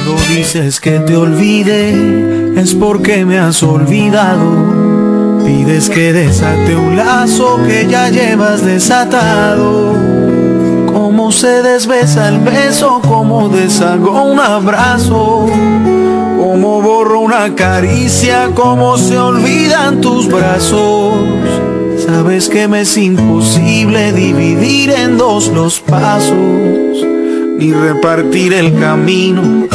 Cuando 0.04 0.22
dices 0.28 0.78
que 0.78 1.00
te 1.00 1.16
olvide 1.16 2.60
es 2.60 2.74
porque 2.74 3.24
me 3.24 3.38
has 3.38 3.62
olvidado. 3.62 5.42
Pides 5.44 5.88
que 5.88 6.12
desate 6.12 6.76
un 6.76 6.96
lazo 6.96 7.58
que 7.66 7.86
ya 7.86 8.10
llevas 8.10 8.64
desatado. 8.64 9.94
Cómo 10.92 11.32
se 11.32 11.62
desbesa 11.62 12.28
el 12.28 12.40
beso, 12.40 13.00
cómo 13.08 13.48
deshago 13.48 14.22
un 14.22 14.38
abrazo. 14.38 15.46
Cómo 16.36 16.82
borro 16.82 17.20
una 17.20 17.54
caricia, 17.54 18.50
cómo 18.54 18.98
se 18.98 19.16
olvidan 19.16 20.02
tus 20.02 20.28
brazos. 20.28 21.14
Sabes 22.04 22.48
que 22.48 22.68
me 22.68 22.82
es 22.82 22.98
imposible 22.98 24.12
dividir 24.12 24.90
en 24.90 25.16
dos 25.16 25.48
los 25.48 25.80
pasos 25.80 27.17
ni 27.58 27.72
repartir 27.72 28.52
el 28.52 28.78
camino 28.78 29.66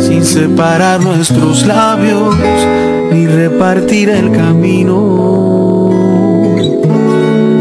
sin 0.00 0.24
separar 0.24 1.00
nuestros 1.00 1.64
labios, 1.64 2.34
ni 3.12 3.28
repartir 3.28 4.10
el 4.10 4.32
camino 4.32 5.90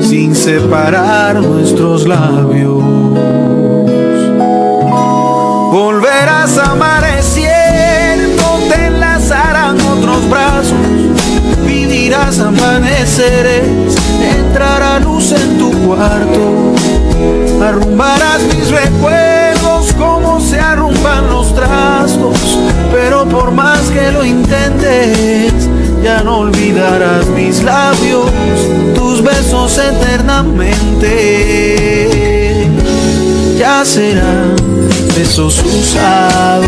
sin 0.02 0.36
separar 0.36 1.36
nuestros 1.36 2.08
labios. 2.08 2.84
Volverás 5.72 6.58
amaneciendo, 6.58 8.44
te 8.70 8.86
enlazarán 8.88 9.80
otros 9.80 10.28
brazos, 10.28 10.76
vivirás 11.68 12.40
amaneceres, 12.40 13.96
entrará 14.40 14.98
luz 15.00 15.34
en 15.34 15.60
tu 15.60 15.72
cuarto, 15.86 16.74
arrumbarás 17.62 18.42
mis 18.42 18.72
recuerdos 18.72 19.27
pero 22.92 23.26
por 23.26 23.52
más 23.52 23.80
que 23.90 24.12
lo 24.12 24.26
intentes, 24.26 25.54
ya 26.04 26.22
no 26.24 26.40
olvidarás 26.40 27.28
mis 27.28 27.64
labios, 27.64 28.30
tus 28.96 29.24
besos 29.24 29.78
eternamente, 29.78 32.68
ya 33.58 33.86
serán 33.86 34.56
besos 35.16 35.64
usados. 35.64 36.68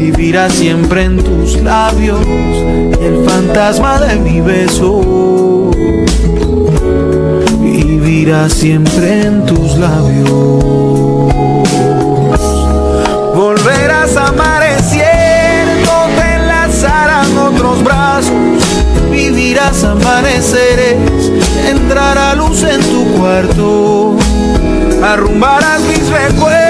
vivirá 0.00 0.48
siempre 0.48 1.04
en 1.04 1.22
tus 1.22 1.60
labios. 1.60 2.24
Y 3.00 3.04
el 3.04 3.24
fantasma 3.28 4.00
de 4.00 4.16
mi 4.16 4.40
beso 4.40 5.70
vivirá 7.60 8.48
siempre 8.48 9.26
en 9.26 9.44
tus 9.44 9.76
labios. 9.76 10.64
Volverás 13.34 14.16
amaneciendo, 14.16 15.92
te 16.16 16.34
enlazarán 16.34 17.38
otros 17.38 17.84
brazos 17.84 18.30
vivirás 19.10 19.82
amaneceres, 19.84 20.96
entrará 21.68 22.34
luz 22.34 22.62
en 22.62 22.80
tu 22.80 23.04
cuarto, 23.18 24.16
arrumbarás 25.02 25.80
mis 25.82 26.08
recuerdos 26.08 26.69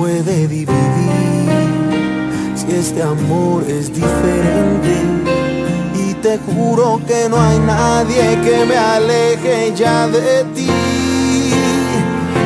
Puede 0.00 0.48
dividir 0.48 0.70
si 2.54 2.74
este 2.74 3.02
amor 3.02 3.62
es 3.68 3.92
diferente? 3.92 4.94
Y 5.94 6.14
te 6.14 6.38
juro 6.38 6.98
que 7.06 7.28
no 7.28 7.38
hay 7.38 7.58
nadie 7.58 8.38
que 8.42 8.64
me 8.64 8.78
aleje 8.78 9.74
ya 9.76 10.08
de 10.08 10.44
ti. 10.54 10.70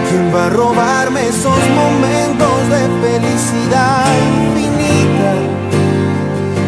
¿Quién 0.08 0.34
va 0.34 0.46
a 0.46 0.50
robarme 0.50 1.28
esos 1.28 1.62
momentos 1.82 2.56
de 2.74 2.82
felicidad 3.04 4.04
infinita? 4.34 5.32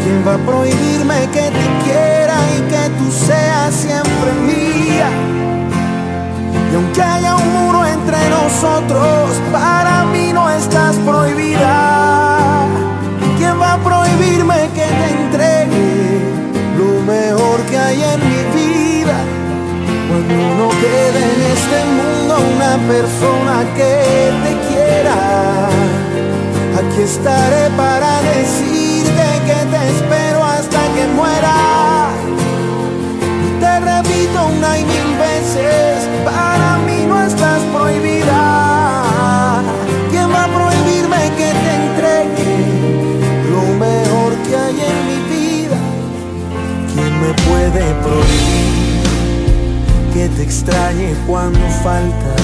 ¿Quién 0.02 0.18
va 0.26 0.34
a 0.34 0.46
prohibirme 0.50 1.18
que 1.34 1.46
te 1.58 1.66
quiera 1.82 2.36
y 2.56 2.60
que 2.72 2.84
tú 2.96 3.10
seas 3.10 3.74
siempre 3.74 4.30
mía? 4.46 5.10
Y 6.70 6.74
aunque 6.76 7.02
haya 7.02 7.34
un 7.34 7.48
muro 7.56 7.84
entre 7.86 8.18
nosotros, 8.30 9.30
para 9.50 10.04
mí 10.04 10.25
estás 10.58 10.96
prohibida. 10.96 12.66
¿Quién 13.38 13.60
va 13.60 13.74
a 13.74 13.78
prohibirme 13.78 14.70
que 14.74 14.86
te 14.98 15.06
entregue 15.20 16.20
lo 16.78 17.02
mejor 17.02 17.60
que 17.70 17.78
hay 17.78 18.02
en 18.02 18.20
mi 18.20 18.42
vida? 18.58 19.18
Cuando 20.08 20.34
no 20.58 20.68
quede 20.80 21.20
en 21.34 21.42
este 21.56 21.78
mundo 21.98 22.38
una 22.56 22.76
persona 22.88 23.64
que 23.76 24.32
te 24.44 24.52
quiera, 24.68 25.68
aquí 26.78 27.02
estaré 27.02 27.70
para 27.76 28.22
decirte 28.22 29.26
que 29.48 29.58
te 29.72 29.90
espero 29.90 30.44
hasta 30.44 30.80
que 30.94 31.06
muera. 31.14 32.08
Te 33.60 33.80
repito 33.80 34.46
una 34.56 34.78
y 34.78 34.84
mil 34.84 35.18
veces, 35.18 36.05
me 47.26 47.34
puede 47.48 47.94
prohibir? 48.02 48.66
que 50.16 50.28
te 50.30 50.42
extrañe 50.44 51.14
cuando 51.26 51.60
faltas. 51.84 52.40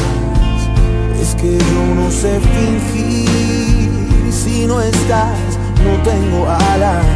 Es 1.22 1.35
que 1.37 1.57
yo 1.57 1.95
no 1.95 2.11
sé 2.11 2.39
fingir. 2.41 3.89
Si 4.30 4.66
no 4.66 4.80
estás, 4.83 5.39
no 5.83 5.93
tengo 6.03 6.47
alas. 6.51 7.07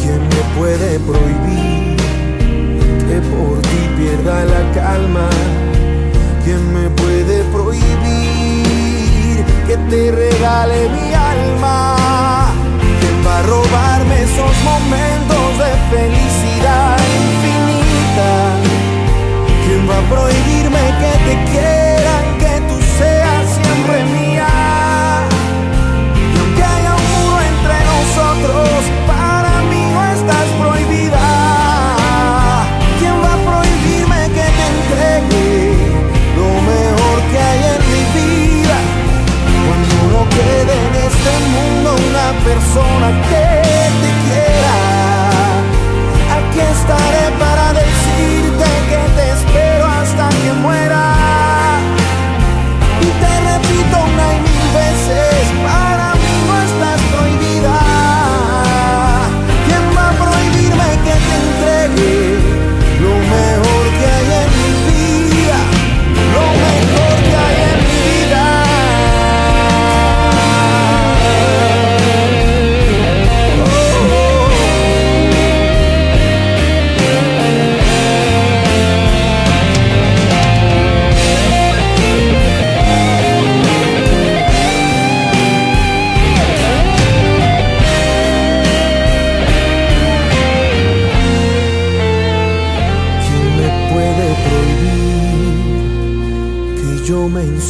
¿Quién 0.00 0.20
me 0.28 0.42
puede 0.58 0.98
prohibir 1.00 1.96
que 3.06 3.20
por 3.32 3.60
ti 3.60 3.80
pierda 3.98 4.44
la 4.46 4.72
calma? 4.72 5.28
¿Quién 6.42 6.72
me 6.72 6.88
puede 6.90 7.44
prohibir 7.52 9.44
que 9.66 9.76
te 9.90 10.10
regale 10.10 10.88
mi 10.88 11.12
alma? 11.12 11.95
Prohibirme 20.08 20.84
que 21.00 21.12
te 21.26 21.34
quiera 21.50 22.14
que 22.38 22.60
tú 22.68 22.76
seas 22.98 23.44
siempre 23.58 24.04
mía? 24.16 24.48
Y 26.32 26.38
aunque 26.38 26.62
haya 26.62 26.92
un 26.94 27.06
muro 27.14 27.36
entre 27.52 27.76
nosotros, 27.92 28.68
para 29.06 29.52
mí 29.70 29.82
no 29.94 30.00
estás 30.16 30.48
prohibida. 30.60 31.24
¿Quién 32.98 33.16
va 33.24 33.32
a 33.34 33.40
prohibirme 33.48 34.20
que 34.36 34.46
te 34.56 34.64
entregue 34.74 35.48
lo 36.38 36.50
mejor 36.70 37.16
que 37.30 37.38
hay 37.48 37.60
en 37.74 37.82
mi 37.92 38.02
vida? 38.18 38.76
Cuando 39.66 39.96
no 40.12 40.20
quede 40.36 40.74
en 40.86 40.94
este 41.08 41.32
mundo 41.54 41.88
una 42.10 42.28
persona 42.44 43.06
que 43.28 43.45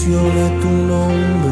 mencione 0.07 0.61
tu 0.61 0.69
nombre? 0.69 1.51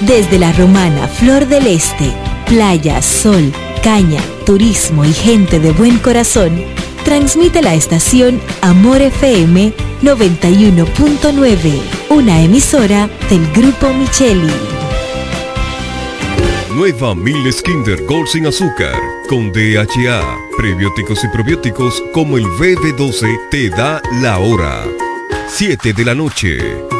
Desde 0.00 0.38
la 0.38 0.52
romana 0.52 1.06
Flor 1.06 1.46
del 1.46 1.66
Este, 1.66 2.10
playa, 2.46 3.02
sol, 3.02 3.52
caña, 3.82 4.20
turismo 4.46 5.04
y 5.04 5.12
gente 5.12 5.60
de 5.60 5.72
buen 5.72 5.98
corazón, 5.98 6.62
transmite 7.04 7.60
la 7.62 7.74
estación 7.74 8.40
Amor 8.62 9.02
FM 9.02 9.72
91.9, 10.02 11.80
una 12.10 12.40
emisora 12.42 13.10
del 13.28 13.46
Grupo 13.52 13.92
Micheli. 13.92 14.50
Nueva 16.74 17.14
Miles 17.14 17.60
Kinder 17.62 18.02
Gold 18.06 18.28
sin 18.28 18.46
azúcar 18.46 18.94
con 19.28 19.52
DHA, 19.52 20.49
prebióticos 20.60 21.24
y 21.24 21.28
probióticos 21.28 22.02
como 22.12 22.36
el 22.36 22.44
BB12 22.44 23.48
te 23.50 23.70
da 23.70 24.02
la 24.20 24.38
hora. 24.38 24.84
7 25.48 25.94
de 25.94 26.04
la 26.04 26.14
noche. 26.14 26.99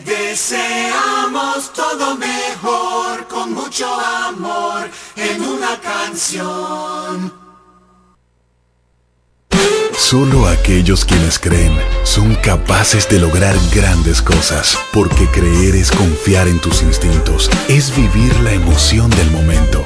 Deseamos 0.31 1.73
todo 1.73 2.15
mejor, 2.15 3.27
con 3.27 3.53
mucho 3.53 3.85
amor, 4.29 4.89
en 5.17 5.41
una 5.43 5.77
canción. 5.81 7.33
Solo 9.97 10.47
aquellos 10.47 11.03
quienes 11.03 11.37
creen 11.37 11.77
son 12.03 12.35
capaces 12.35 13.09
de 13.09 13.19
lograr 13.19 13.57
grandes 13.75 14.21
cosas, 14.21 14.77
porque 14.93 15.27
creer 15.27 15.75
es 15.75 15.91
confiar 15.91 16.47
en 16.47 16.59
tus 16.59 16.81
instintos, 16.81 17.49
es 17.67 17.93
vivir 17.93 18.33
la 18.39 18.53
emoción 18.53 19.09
del 19.09 19.29
momento, 19.31 19.85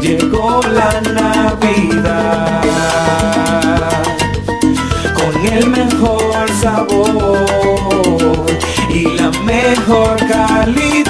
llegó 0.00 0.60
la 0.62 1.00
Navidad 1.12 2.62
con 5.14 5.46
el 5.46 5.68
mejor 5.68 6.48
sabor 6.60 7.46
y 8.88 9.04
la 9.16 9.30
mejor 9.44 10.16
calidad. 10.26 11.09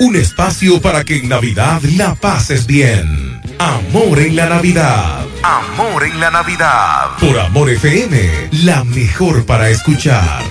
Un 0.00 0.16
espacio 0.16 0.80
para 0.80 1.04
que 1.04 1.16
en 1.16 1.28
Navidad 1.28 1.82
la 1.96 2.14
pases 2.14 2.66
bien. 2.66 3.42
Amor 3.58 4.20
en 4.20 4.36
la 4.36 4.48
Navidad. 4.48 5.26
Amor 5.42 6.04
en 6.04 6.20
la 6.20 6.30
Navidad. 6.30 7.16
Por 7.18 7.38
Amor 7.38 7.68
FM, 7.70 8.50
la 8.64 8.84
mejor 8.84 9.44
para 9.44 9.68
escuchar. 9.70 10.44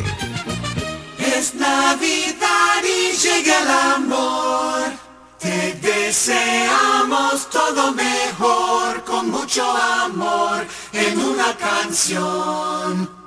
Es 1.18 1.56
Navidad 1.56 2.84
y 2.84 3.18
llega 3.18 3.62
el 3.62 4.04
amor. 4.04 4.92
Te 5.40 5.74
deseamos 5.82 7.50
todo 7.50 7.94
mejor 7.94 9.04
con 9.06 9.32
mucho 9.32 9.66
amor 9.72 10.66
en 10.92 11.20
una 11.20 11.56
canción. 11.56 13.27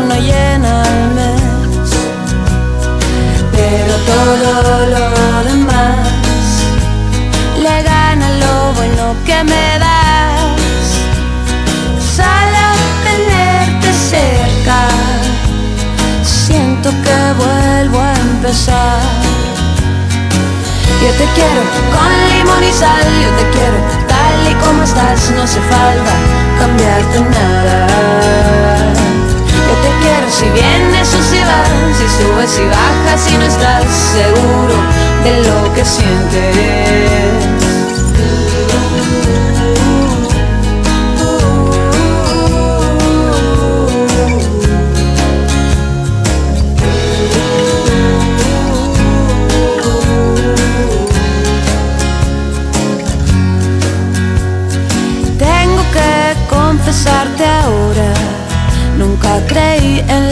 llena 0.21 0.83
al 0.83 1.11
mes. 1.17 1.89
Pero 3.51 3.93
todo 4.11 4.85
lo 4.93 5.05
demás 5.49 6.07
le 7.65 7.83
gana 7.83 8.27
lo 8.43 8.73
bueno 8.73 9.15
que 9.25 9.43
me 9.43 9.79
das. 9.79 10.87
Solo 12.17 12.65
tenerte 13.07 13.89
cerca, 13.93 14.79
siento 16.23 16.89
que 17.03 17.17
vuelvo 17.43 17.99
a 17.99 18.13
empezar. 18.13 18.99
Yo 21.01 21.09
te 21.17 21.25
quiero 21.33 21.61
con 21.93 22.11
limón 22.29 22.63
y 22.63 22.71
sal, 22.71 23.03
yo 23.23 23.29
te 23.39 23.49
quiero 23.49 23.77
tal 24.07 24.51
y 24.51 24.53
como 24.63 24.83
estás, 24.83 25.31
no 25.31 25.41
hace 25.41 25.59
falta 25.61 26.13
cambiarte 26.59 27.21
nada. 27.21 29.00
Te 29.81 29.89
quiero 30.01 30.29
si 30.29 30.45
vienes 30.49 31.13
o 31.13 31.23
si 31.23 31.39
vas, 31.39 31.97
si 31.97 32.07
subes 32.07 32.59
y 32.59 32.65
bajas 32.65 33.31
y 33.31 33.37
no 33.37 33.45
estás 33.45 33.85
seguro 33.85 34.75
de 35.23 35.43
lo 35.43 35.73
que 35.73 35.83
sientes. 35.85 37.60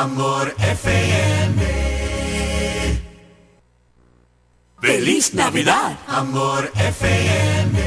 Amor 0.00 0.54
FM. 0.60 1.60
¡Feliz 4.80 5.34
Navidad! 5.34 5.98
Amor 6.06 6.70
FM. 6.76 7.78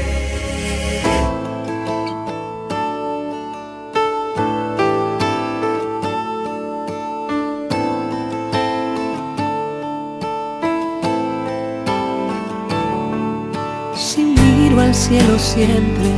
Si 13.96 14.22
miro 14.22 14.82
al 14.82 14.94
cielo 14.94 15.38
siempre, 15.38 16.10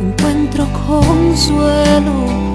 encuentro 0.00 0.66
consuelo 0.86 2.53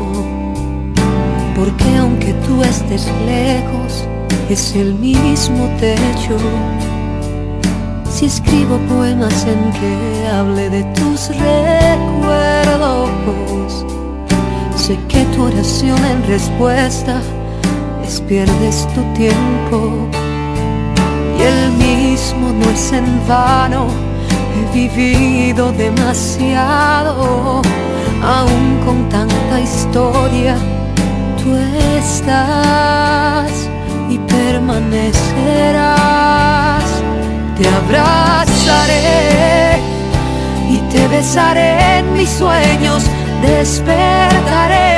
porque 1.60 1.98
aunque 1.98 2.34
tú 2.48 2.64
estés 2.64 3.06
lejos, 3.26 4.08
es 4.50 4.74
el 4.76 4.94
mismo 4.96 5.70
techo. 5.78 6.38
Si 8.10 8.28
escribo 8.28 8.78
poemas 8.88 9.46
en 9.46 9.72
que 9.74 10.28
hable 10.30 10.70
de 10.70 10.84
tus 10.96 11.28
recuerdos, 11.28 13.10
sé 14.78 14.98
que 15.10 15.26
tu 15.36 15.44
oración 15.44 16.00
en 16.06 16.24
respuesta 16.28 17.22
es 18.06 18.22
pierdes 18.22 18.88
tu 18.96 19.02
tiempo. 19.14 20.08
Y 21.38 21.42
el 21.42 21.72
mismo 21.74 22.54
no 22.54 22.70
es 22.70 22.94
en 22.94 23.06
vano, 23.28 23.88
he 24.56 24.64
vivido 24.74 25.74
demasiado, 25.74 27.62
aún 28.24 28.80
con 28.86 29.10
tanta 29.10 29.60
historia, 29.60 30.56
tú 31.44 31.56
estás 31.98 33.52
y 34.10 34.18
permanecerás. 34.18 36.84
Te 37.58 37.68
abrazaré 37.68 39.02
y 40.70 40.78
te 40.92 41.08
besaré 41.08 42.00
en 42.00 42.14
mis 42.14 42.30
sueños, 42.30 43.04
despertaré 43.42 44.90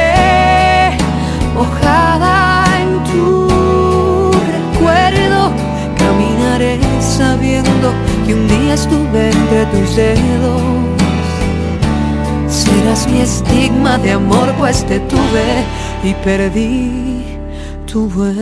mojada 1.55 2.65
en 2.81 3.03
tu 3.11 3.47
recuerdo. 4.53 5.51
Caminaré 5.97 6.79
sabiendo 6.99 7.93
que 8.25 8.33
un 8.33 8.47
día 8.47 8.73
estuve 8.75 9.31
entre 9.31 9.65
tus 9.65 9.95
dedos. 9.95 10.61
Serás 12.47 13.07
mi 13.07 13.21
estigma 13.21 13.97
de 13.97 14.11
amor, 14.11 14.53
pues 14.59 14.85
te 14.85 14.99
tuve 14.99 15.65
y 16.03 16.13
perdí 16.15 17.37
tu 17.85 18.07
vuelo. 18.07 18.41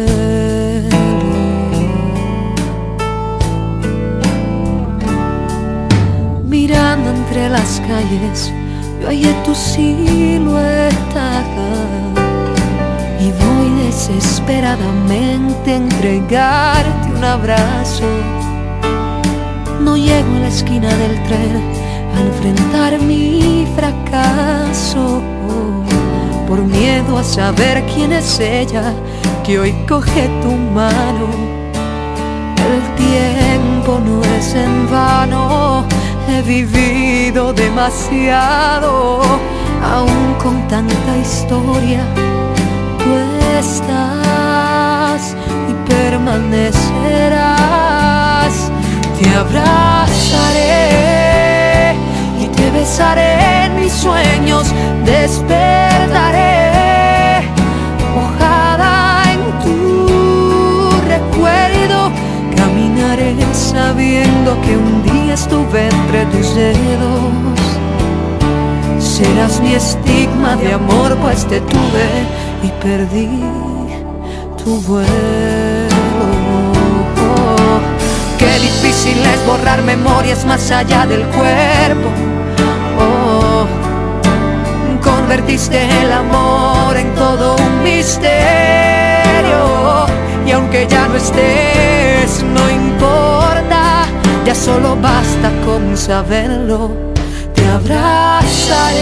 Mirando 6.46 7.10
entre 7.10 7.50
las 7.50 7.82
calles, 7.82 8.54
yo 9.02 9.08
hallé 9.08 9.34
tu 9.46 9.54
silueta 9.54 11.44
y 13.20 13.32
voy 13.44 13.84
desesperadamente 13.86 15.74
a 15.74 15.76
entregarte 15.76 17.12
un 17.18 17.24
abrazo. 17.24 18.06
No 19.82 19.98
llego 19.98 20.36
a 20.36 20.40
la 20.40 20.48
esquina 20.48 20.88
del 20.88 21.16
tren 21.24 21.62
a 22.16 22.22
enfrentar 22.22 23.00
mi 23.02 23.68
fracaso 23.76 25.22
por 26.50 26.62
miedo 26.64 27.20
a 27.20 27.24
saber 27.24 27.86
quién 27.94 28.12
es 28.12 28.40
ella 28.40 28.96
que 29.46 29.60
hoy 29.60 29.72
coge 29.88 30.28
tu 30.42 30.52
mano. 30.52 31.28
El 32.72 32.82
tiempo 32.96 34.00
no 34.04 34.24
es 34.36 34.56
en 34.56 34.90
vano, 34.92 35.86
he 36.28 36.42
vivido 36.42 37.54
demasiado, 37.54 39.22
aún 39.94 40.34
con 40.42 40.68
tanta 40.68 41.18
historia. 41.22 42.02
Tú 42.98 43.10
estás 43.60 45.36
y 45.70 45.74
permanecerás. 45.88 48.72
Te 49.20 49.30
abrazaré 49.36 51.09
besaré 52.80 53.66
en 53.66 53.76
mis 53.76 53.92
sueños, 53.92 54.66
despertaré 55.06 56.62
mojada 58.16 59.24
en 59.34 59.42
tu 59.64 60.90
recuerdo. 61.14 62.00
Caminaré 62.56 63.36
sabiendo 63.54 64.50
que 64.62 64.78
un 64.78 65.04
día 65.04 65.34
estuve 65.34 65.90
entre 65.96 66.26
tus 66.32 66.56
dedos. 66.56 67.60
Serás 68.98 69.60
mi 69.60 69.74
estigma 69.74 70.56
de 70.56 70.74
amor, 70.74 71.18
pues 71.22 71.46
te 71.48 71.60
tuve 71.60 72.08
y 72.64 72.70
perdí 72.82 73.44
tu 74.64 74.82
vuelo. 74.88 75.10
Qué 78.38 78.54
difícil 78.68 79.18
es 79.34 79.46
borrar 79.46 79.82
memorias 79.84 80.46
más 80.46 80.72
allá 80.72 81.06
del 81.06 81.24
cuerpo. 81.38 82.29
Convertiste 85.04 85.78
el 86.02 86.12
amor 86.12 86.98
en 86.98 87.14
todo 87.16 87.56
un 87.56 87.84
misterio. 87.84 88.30
Y 90.46 90.52
aunque 90.52 90.88
ya 90.88 91.08
no 91.08 91.16
estés, 91.16 92.44
no 92.44 92.70
importa, 92.70 94.06
ya 94.46 94.56
solo 94.56 94.96
basta 94.96 95.52
con 95.66 95.96
saberlo. 95.96 96.92
Te 97.54 97.68
abrazaré 97.68 99.00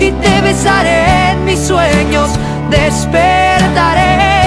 y 0.00 0.10
te 0.10 0.40
besaré 0.40 1.32
en 1.32 1.44
mis 1.44 1.60
sueños, 1.60 2.30
despertaré 2.70 4.43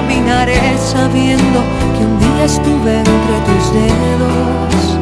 Caminaré 0.00 0.78
sabiendo 0.78 1.60
que 1.94 2.04
un 2.06 2.18
día 2.18 2.44
estuve 2.46 3.00
entre 3.00 3.36
tus 3.46 3.64
dedos. 3.74 4.98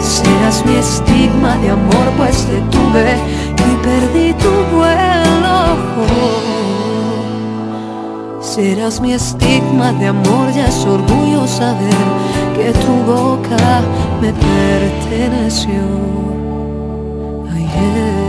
Serás 0.00 0.66
mi 0.66 0.74
estigma 0.74 1.56
de 1.58 1.70
amor, 1.70 2.06
pues 2.16 2.36
te 2.46 2.58
tuve 2.76 3.14
y 3.54 3.76
perdí 3.86 4.34
tu 4.42 4.50
vuelo. 4.76 5.76
Serás 8.40 9.00
mi 9.00 9.12
estigma 9.12 9.92
de 9.92 10.08
amor, 10.08 10.52
ya 10.52 10.66
es 10.66 10.84
orgullo 10.84 11.46
saber 11.46 12.06
que 12.56 12.72
tu 12.72 12.92
boca 13.12 13.82
me 14.20 14.32
perteneció. 14.32 15.80
Ayer. 17.54 18.25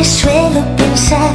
en 0.00 0.04
que 0.04 0.04
suelo 0.04 0.76
pensar, 0.76 1.34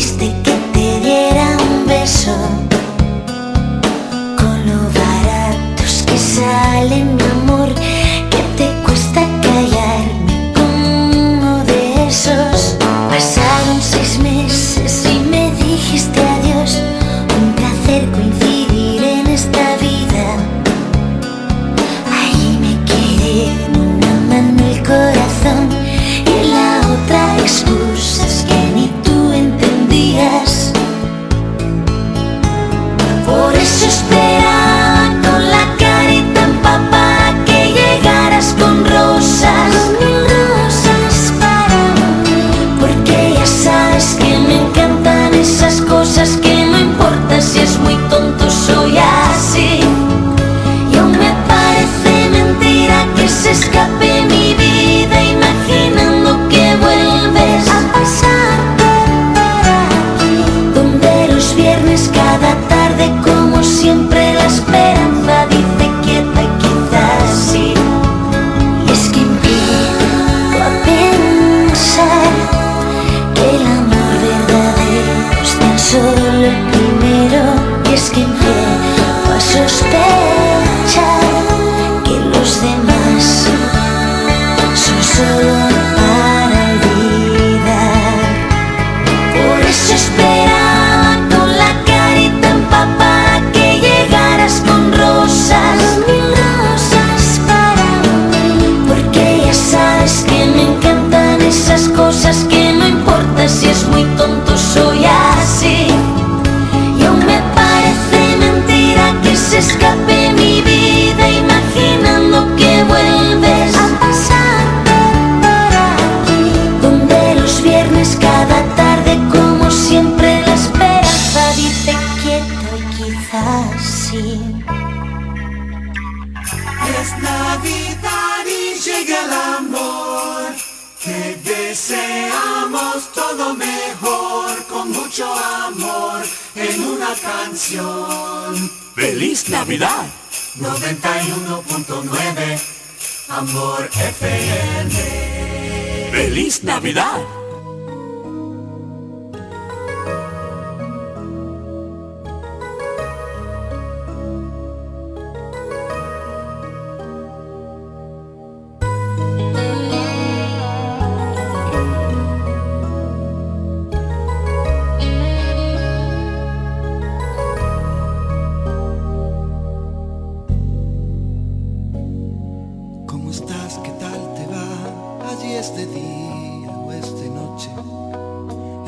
triste 0.00 0.39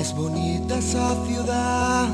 Es 0.02 0.16
bonita 0.16 0.78
esa 0.78 1.14
ciudad 1.26 2.08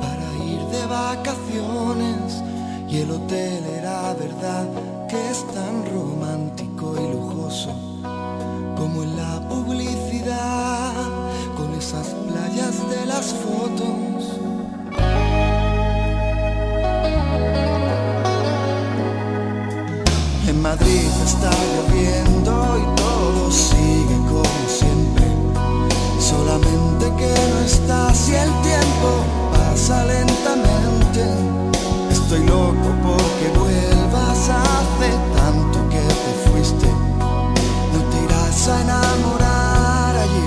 para 0.00 0.44
ir 0.52 0.60
de 0.66 0.84
vacaciones 0.86 2.42
y 2.88 3.02
el 3.02 3.10
hotel 3.12 3.64
era 3.78 4.14
verdad 4.14 4.66
que 5.08 5.30
es 5.30 5.46
tan 5.54 5.86
romántico 5.94 6.96
y 6.98 7.14
lujoso 7.14 7.70
como 8.76 9.04
en 9.04 9.16
la 9.16 9.48
publicidad 9.48 10.92
con 11.56 11.72
esas 11.74 12.08
playas 12.26 12.90
de 12.90 13.06
las 13.06 13.26
fotos. 13.26 14.24
En 20.48 20.60
Madrid 20.60 21.10
está 21.24 21.52
lloviendo 21.52 22.33
que 27.16 27.34
no 27.50 27.60
estás 27.60 28.28
y 28.28 28.34
el 28.34 28.50
tiempo 28.62 29.24
pasa 29.52 30.04
lentamente. 30.04 31.22
Estoy 32.10 32.44
loco 32.46 32.88
porque 33.02 33.58
vuelvas 33.58 34.48
hace 34.48 35.10
tanto 35.36 35.88
que 35.88 36.00
te 36.00 36.50
fuiste. 36.50 36.86
No 37.92 38.00
te 38.10 38.16
irás 38.24 38.68
a 38.68 38.80
enamorar 38.82 40.16
allí, 40.16 40.44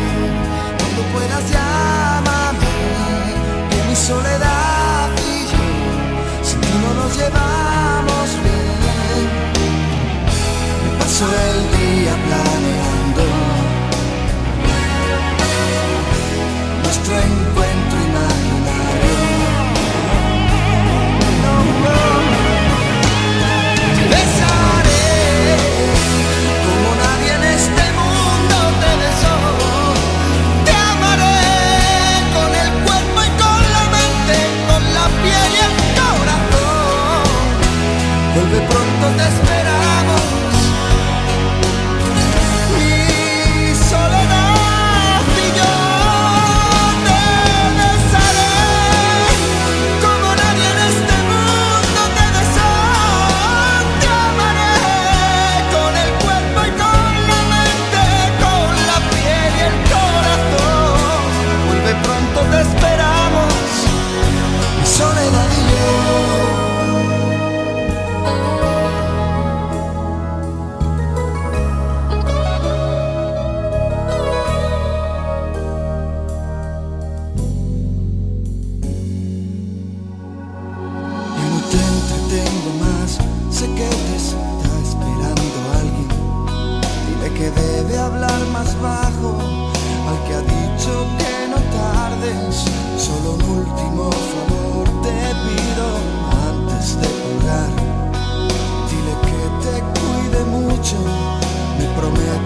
cuando 0.78 1.02
puedas 1.12 1.50
llámame, 1.50 2.66
que 3.70 3.88
mi 3.88 3.96
soledad. 3.96 4.71
train 11.22 11.71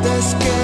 prometes 0.07 0.35
que 0.35 0.56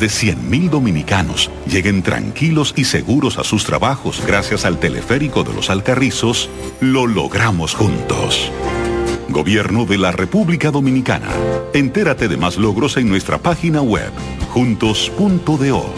de 0.00 0.06
100.000 0.06 0.70
dominicanos 0.70 1.50
lleguen 1.66 2.02
tranquilos 2.02 2.72
y 2.74 2.84
seguros 2.84 3.38
a 3.38 3.44
sus 3.44 3.64
trabajos 3.64 4.22
gracias 4.26 4.64
al 4.64 4.78
teleférico 4.78 5.44
de 5.44 5.52
los 5.52 5.68
Alcarrizos, 5.68 6.48
lo 6.80 7.06
logramos 7.06 7.74
juntos. 7.74 8.50
Gobierno 9.28 9.84
de 9.84 9.98
la 9.98 10.10
República 10.10 10.70
Dominicana. 10.70 11.28
Entérate 11.74 12.26
de 12.26 12.36
más 12.36 12.56
logros 12.56 12.96
en 12.96 13.08
nuestra 13.08 13.38
página 13.38 13.82
web, 13.82 14.10
juntos.do. 14.48 15.94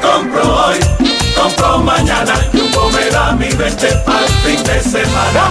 Compro 0.00 0.66
hoy, 0.66 0.78
compro 1.36 1.78
mañana, 1.80 2.34
mi 3.38 3.48
20 3.48 3.88
al 4.06 4.28
fin 4.44 4.64
de 4.64 4.80
semana. 4.80 5.50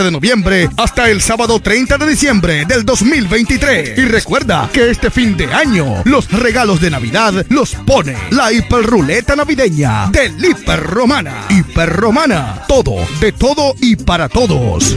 de 0.00 0.10
noviembre 0.10 0.70
hasta 0.78 1.10
el 1.10 1.20
sábado 1.20 1.60
30 1.60 1.98
de 1.98 2.06
diciembre 2.06 2.64
del 2.64 2.84
2023. 2.86 3.98
Y 3.98 4.04
recuerda 4.06 4.70
que 4.72 4.90
este 4.90 5.10
fin 5.10 5.36
de 5.36 5.52
año 5.52 6.02
los 6.04 6.30
regalos 6.32 6.80
de 6.80 6.90
Navidad 6.90 7.44
los 7.50 7.74
pone 7.74 8.16
la 8.30 8.50
hiperruleta 8.50 9.36
navideña 9.36 10.08
del 10.10 10.42
Hiper 10.42 10.80
Romana. 10.80 11.46
Hiper 11.50 11.90
Romana, 11.90 12.62
todo, 12.66 12.96
de 13.20 13.32
todo 13.32 13.74
y 13.80 13.96
para 13.96 14.30
todos. 14.30 14.96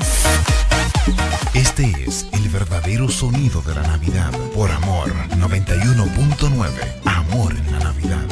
Este 1.54 1.94
es 2.06 2.26
el 2.32 2.48
verdadero 2.50 3.10
sonido 3.10 3.62
de 3.62 3.76
la 3.76 3.84
Navidad. 3.84 4.32
Por 4.56 4.72
Amor 4.72 5.14
91.9. 5.38 6.70
Amor 7.06 7.54
en 7.54 7.72
la 7.72 7.80
Navidad. 7.80 8.26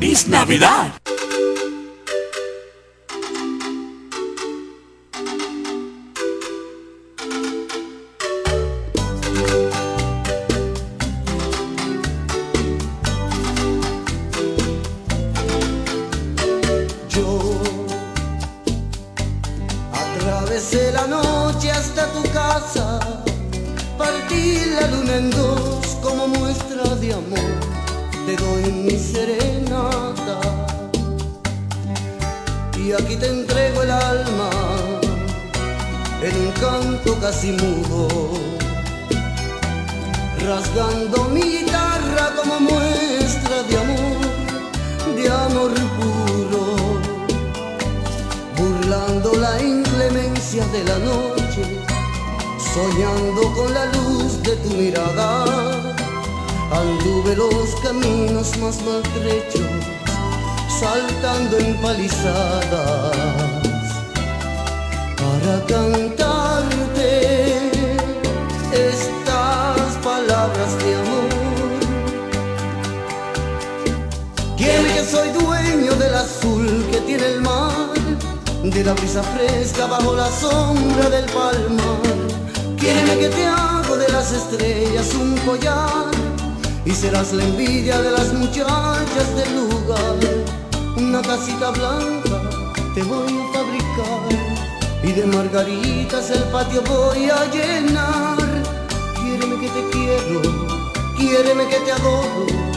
Es 0.00 0.28
Navidad. 0.28 0.92
Casi 37.38 37.52
mudo, 37.52 38.08
rasgando 40.44 41.24
mi 41.26 41.40
guitarra 41.40 42.32
como 42.36 42.58
muestra 42.58 43.62
de 43.68 43.78
amor, 43.78 44.18
de 45.14 45.30
amor 45.30 45.72
puro 45.96 46.64
burlando 48.56 49.34
la 49.34 49.62
inclemencia 49.62 50.66
de 50.66 50.82
la 50.82 50.98
noche, 50.98 51.62
soñando 52.74 53.54
con 53.54 53.72
la 53.72 53.86
luz 53.86 54.42
de 54.42 54.56
tu 54.56 54.70
mirada. 54.70 55.44
Anduve 56.72 57.36
los 57.36 57.74
caminos 57.84 58.56
más 58.58 58.82
maltrechos, 58.82 59.62
saltando 60.80 61.56
en 61.58 61.76
palizadas, 61.80 63.14
para 65.16 65.64
cantarte 65.66 66.57
de 78.78 78.84
la 78.84 78.94
fresca 78.94 79.86
bajo 79.86 80.14
la 80.14 80.30
sombra 80.30 81.10
del 81.10 81.24
palmar. 81.26 82.00
Quiéreme 82.78 83.18
que 83.18 83.28
te 83.28 83.44
hago 83.44 83.96
de 83.96 84.08
las 84.08 84.32
estrellas 84.32 85.14
un 85.14 85.36
collar 85.38 86.12
y 86.84 86.90
serás 86.92 87.32
la 87.32 87.42
envidia 87.42 88.00
de 88.00 88.12
las 88.12 88.32
muchachas 88.32 89.34
del 89.34 89.52
lugar. 89.56 90.16
Una 90.96 91.20
casita 91.22 91.70
blanca 91.70 92.40
te 92.94 93.02
voy 93.02 93.32
a 93.32 93.52
fabricar 93.52 95.02
y 95.02 95.12
de 95.12 95.26
margaritas 95.26 96.30
el 96.30 96.44
patio 96.44 96.80
voy 96.82 97.30
a 97.30 97.44
llenar. 97.46 98.38
Quiéreme 99.20 99.60
que 99.60 99.68
te 99.70 99.90
quiero, 99.90 100.42
quiéreme 101.16 101.66
que 101.66 101.76
te 101.80 101.92
adoro. 101.92 102.67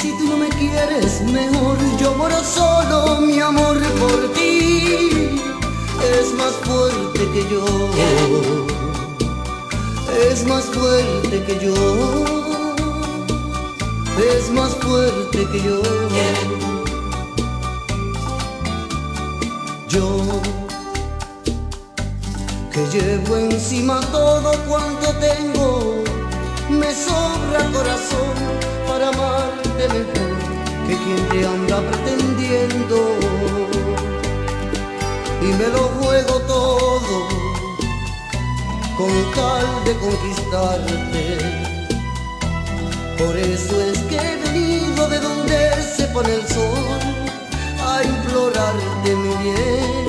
Si 0.00 0.12
tú 0.16 0.28
no 0.28 0.36
me 0.36 0.48
quieres, 0.50 1.22
mejor 1.22 1.76
yo 1.98 2.14
moro 2.14 2.36
solo, 2.44 3.20
mi 3.20 3.40
amor 3.40 3.80
por 3.98 4.32
ti. 4.32 5.40
Es 6.20 6.32
más 6.34 6.54
fuerte 6.62 7.28
que 7.32 7.42
yo, 7.52 7.64
es 10.30 10.46
más 10.46 10.66
fuerte 10.66 11.44
que 11.44 11.58
yo, 11.64 11.74
es 14.32 14.50
más 14.52 14.70
fuerte 14.76 15.46
que. 15.50 15.62
Yo 15.62 16.57
quien 31.08 31.28
te 31.28 31.46
anda 31.46 31.80
pretendiendo. 31.90 32.96
Y 35.40 35.46
me 35.46 35.68
lo 35.68 35.82
juego 36.00 36.34
todo 36.42 37.28
con 38.98 39.12
tal 39.34 39.66
de 39.84 39.94
conquistarte. 40.04 41.38
Por 43.18 43.36
eso 43.36 43.80
es 43.82 43.98
que 44.00 44.16
he 44.16 44.36
venido 44.44 45.08
de 45.08 45.20
donde 45.20 45.82
se 45.96 46.04
pone 46.08 46.34
el 46.34 46.46
sol 46.46 46.86
a 47.80 48.02
implorarte 48.02 49.16
mi 49.16 49.34
bien. 49.42 50.06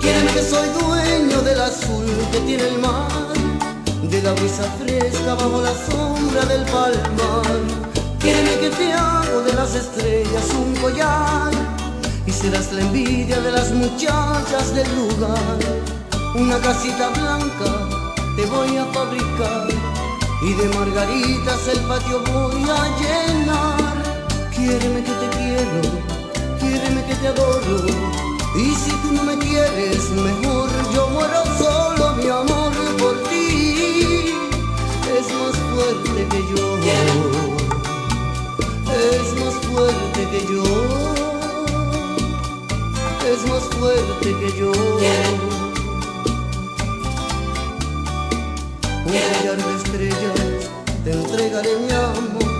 Quieren 0.00 0.26
que 0.28 0.42
soy 0.42 0.68
dueño 0.80 1.40
del 1.42 1.60
azul 1.60 2.06
que 2.32 2.40
tiene 2.40 2.68
el 2.68 2.78
mar 2.78 3.08
de 4.02 4.22
la 4.22 4.32
brisa 4.32 4.64
fresca 4.78 5.34
bajo 5.34 5.60
la 5.60 5.74
sombra 5.86 6.44
del 6.46 6.64
palmar. 6.64 7.91
Quiéreme 8.22 8.56
que 8.60 8.70
te 8.70 8.92
hago 8.92 9.40
de 9.42 9.52
las 9.52 9.74
estrellas 9.74 10.46
un 10.54 10.76
collar 10.76 11.50
y 12.24 12.30
serás 12.30 12.72
la 12.72 12.82
envidia 12.82 13.40
de 13.40 13.50
las 13.50 13.72
muchachas 13.72 14.72
del 14.76 14.86
lugar. 14.94 15.58
Una 16.36 16.56
casita 16.60 17.08
blanca 17.08 17.88
te 18.36 18.46
voy 18.46 18.76
a 18.76 18.84
fabricar 18.94 19.66
y 20.40 20.52
de 20.52 20.68
margaritas 20.68 21.66
el 21.66 21.80
patio 21.80 22.22
voy 22.32 22.62
a 22.62 22.82
llenar. 23.00 24.02
Quiéreme 24.54 25.02
que 25.02 25.14
te 25.22 25.28
quiero, 25.36 25.80
quiéreme 26.60 27.04
que 27.04 27.16
te 27.16 27.26
adoro. 27.26 27.86
Y 28.54 28.72
si 28.72 28.92
tú 29.02 29.14
no 29.14 29.24
me 29.24 29.36
quieres, 29.36 30.10
mejor 30.10 30.70
yo 30.94 31.08
muero 31.08 31.42
solo, 31.58 32.12
mi 32.14 32.28
amor 32.28 32.72
por 33.00 33.20
ti 33.24 34.32
es 35.10 35.26
más 35.40 35.56
fuerte 35.74 36.28
que 36.30 36.38
yo 36.54 37.31
fuerte 39.74 40.28
que 40.30 40.40
yo, 40.52 40.62
es 43.32 43.40
más 43.48 43.62
fuerte 43.78 44.28
que 44.40 44.58
yo. 44.58 44.72
Un 49.04 49.18
collar 49.28 49.56
de 49.56 49.72
estrellas 49.76 50.70
te 51.04 51.10
entregaré 51.12 51.76
mi 51.78 51.92
amor. 51.92 52.52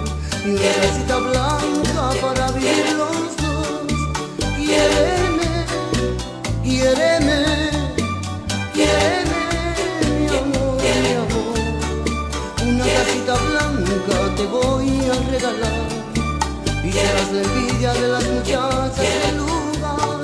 Y 0.44 0.50
una 0.50 0.72
casita 0.80 1.18
blanca 1.18 2.04
para 2.20 2.50
vivir 2.52 2.86
los 2.96 3.36
dos. 3.42 3.68
Quiéreme, 4.56 5.50
quiéreme, 6.64 7.38
quiéreme, 8.72 9.42
mi 10.18 10.26
amor, 10.28 10.76
mi 11.02 11.12
amor. 11.24 11.58
Una 12.66 12.84
casita 12.84 13.34
blanca 13.48 14.16
te 14.36 14.46
voy 14.46 14.88
a 15.10 15.30
regalar 15.30 15.91
envidia 16.98 17.92
de 17.94 18.08
las 18.08 18.24
muchachas 18.28 18.96
del 18.98 19.36
lugar. 19.38 20.22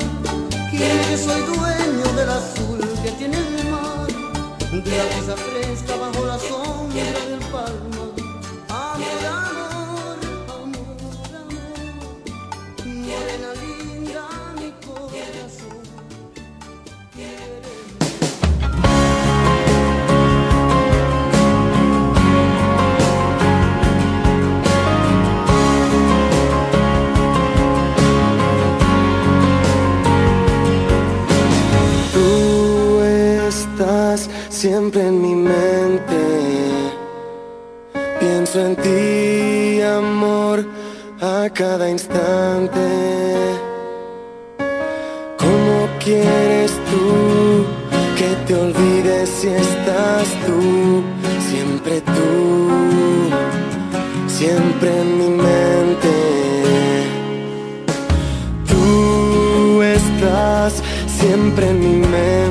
Quiere 0.71 1.01
que 1.09 1.17
soy 1.17 1.41
dueño 1.43 2.13
del 2.15 2.29
azul 2.29 2.81
que 3.03 3.11
tiene 3.13 3.37
el 3.39 3.71
mar, 3.71 4.07
de 4.71 4.97
la 4.97 5.05
brisa 5.05 5.37
fresca 5.37 5.97
bajo 5.97 6.27
la 6.27 6.39
sombra 6.39 7.21
del 7.29 7.41
palmar. 7.51 7.98
Siempre 34.69 35.01
en 35.01 35.23
mi 35.23 35.35
mente. 35.35 36.21
Pienso 38.21 38.57
en 38.67 38.77
ti, 38.85 39.81
amor, 39.81 40.57
a 41.23 41.49
cada 41.61 41.89
instante. 41.89 42.87
¿Cómo 45.43 45.77
quieres 46.05 46.73
tú 46.91 47.07
que 48.19 48.31
te 48.47 48.53
olvides 48.65 49.29
si 49.39 49.49
estás 49.49 50.27
tú? 50.47 50.61
Siempre 51.51 52.03
tú, 52.17 52.29
siempre 54.39 54.89
en 55.03 55.09
mi 55.21 55.31
mente. 55.49 56.15
Tú 58.71 59.83
estás 59.83 60.83
siempre 61.19 61.71
en 61.71 61.79
mi 61.81 61.97
mente. 62.07 62.48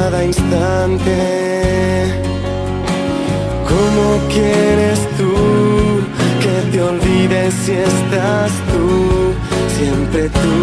Cada 0.00 0.24
instante. 0.24 1.16
¿Cómo 3.72 4.06
quieres 4.34 4.98
tú 5.18 5.34
que 6.42 6.56
te 6.72 6.78
olvides 6.82 7.52
si 7.64 7.72
estás 7.72 8.50
tú? 8.70 8.86
Siempre 9.76 10.22
tú, 10.40 10.56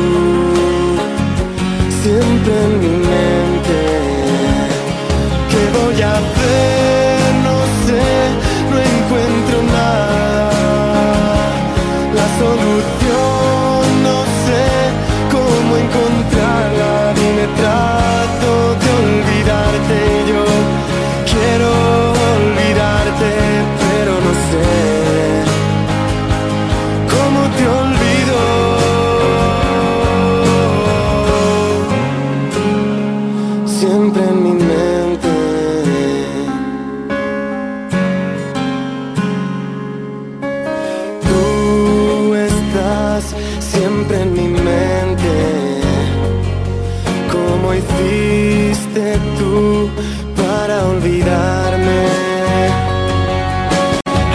siempre 2.02 2.54
en 2.66 2.74
mi 2.84 2.96
mente. 3.10 4.05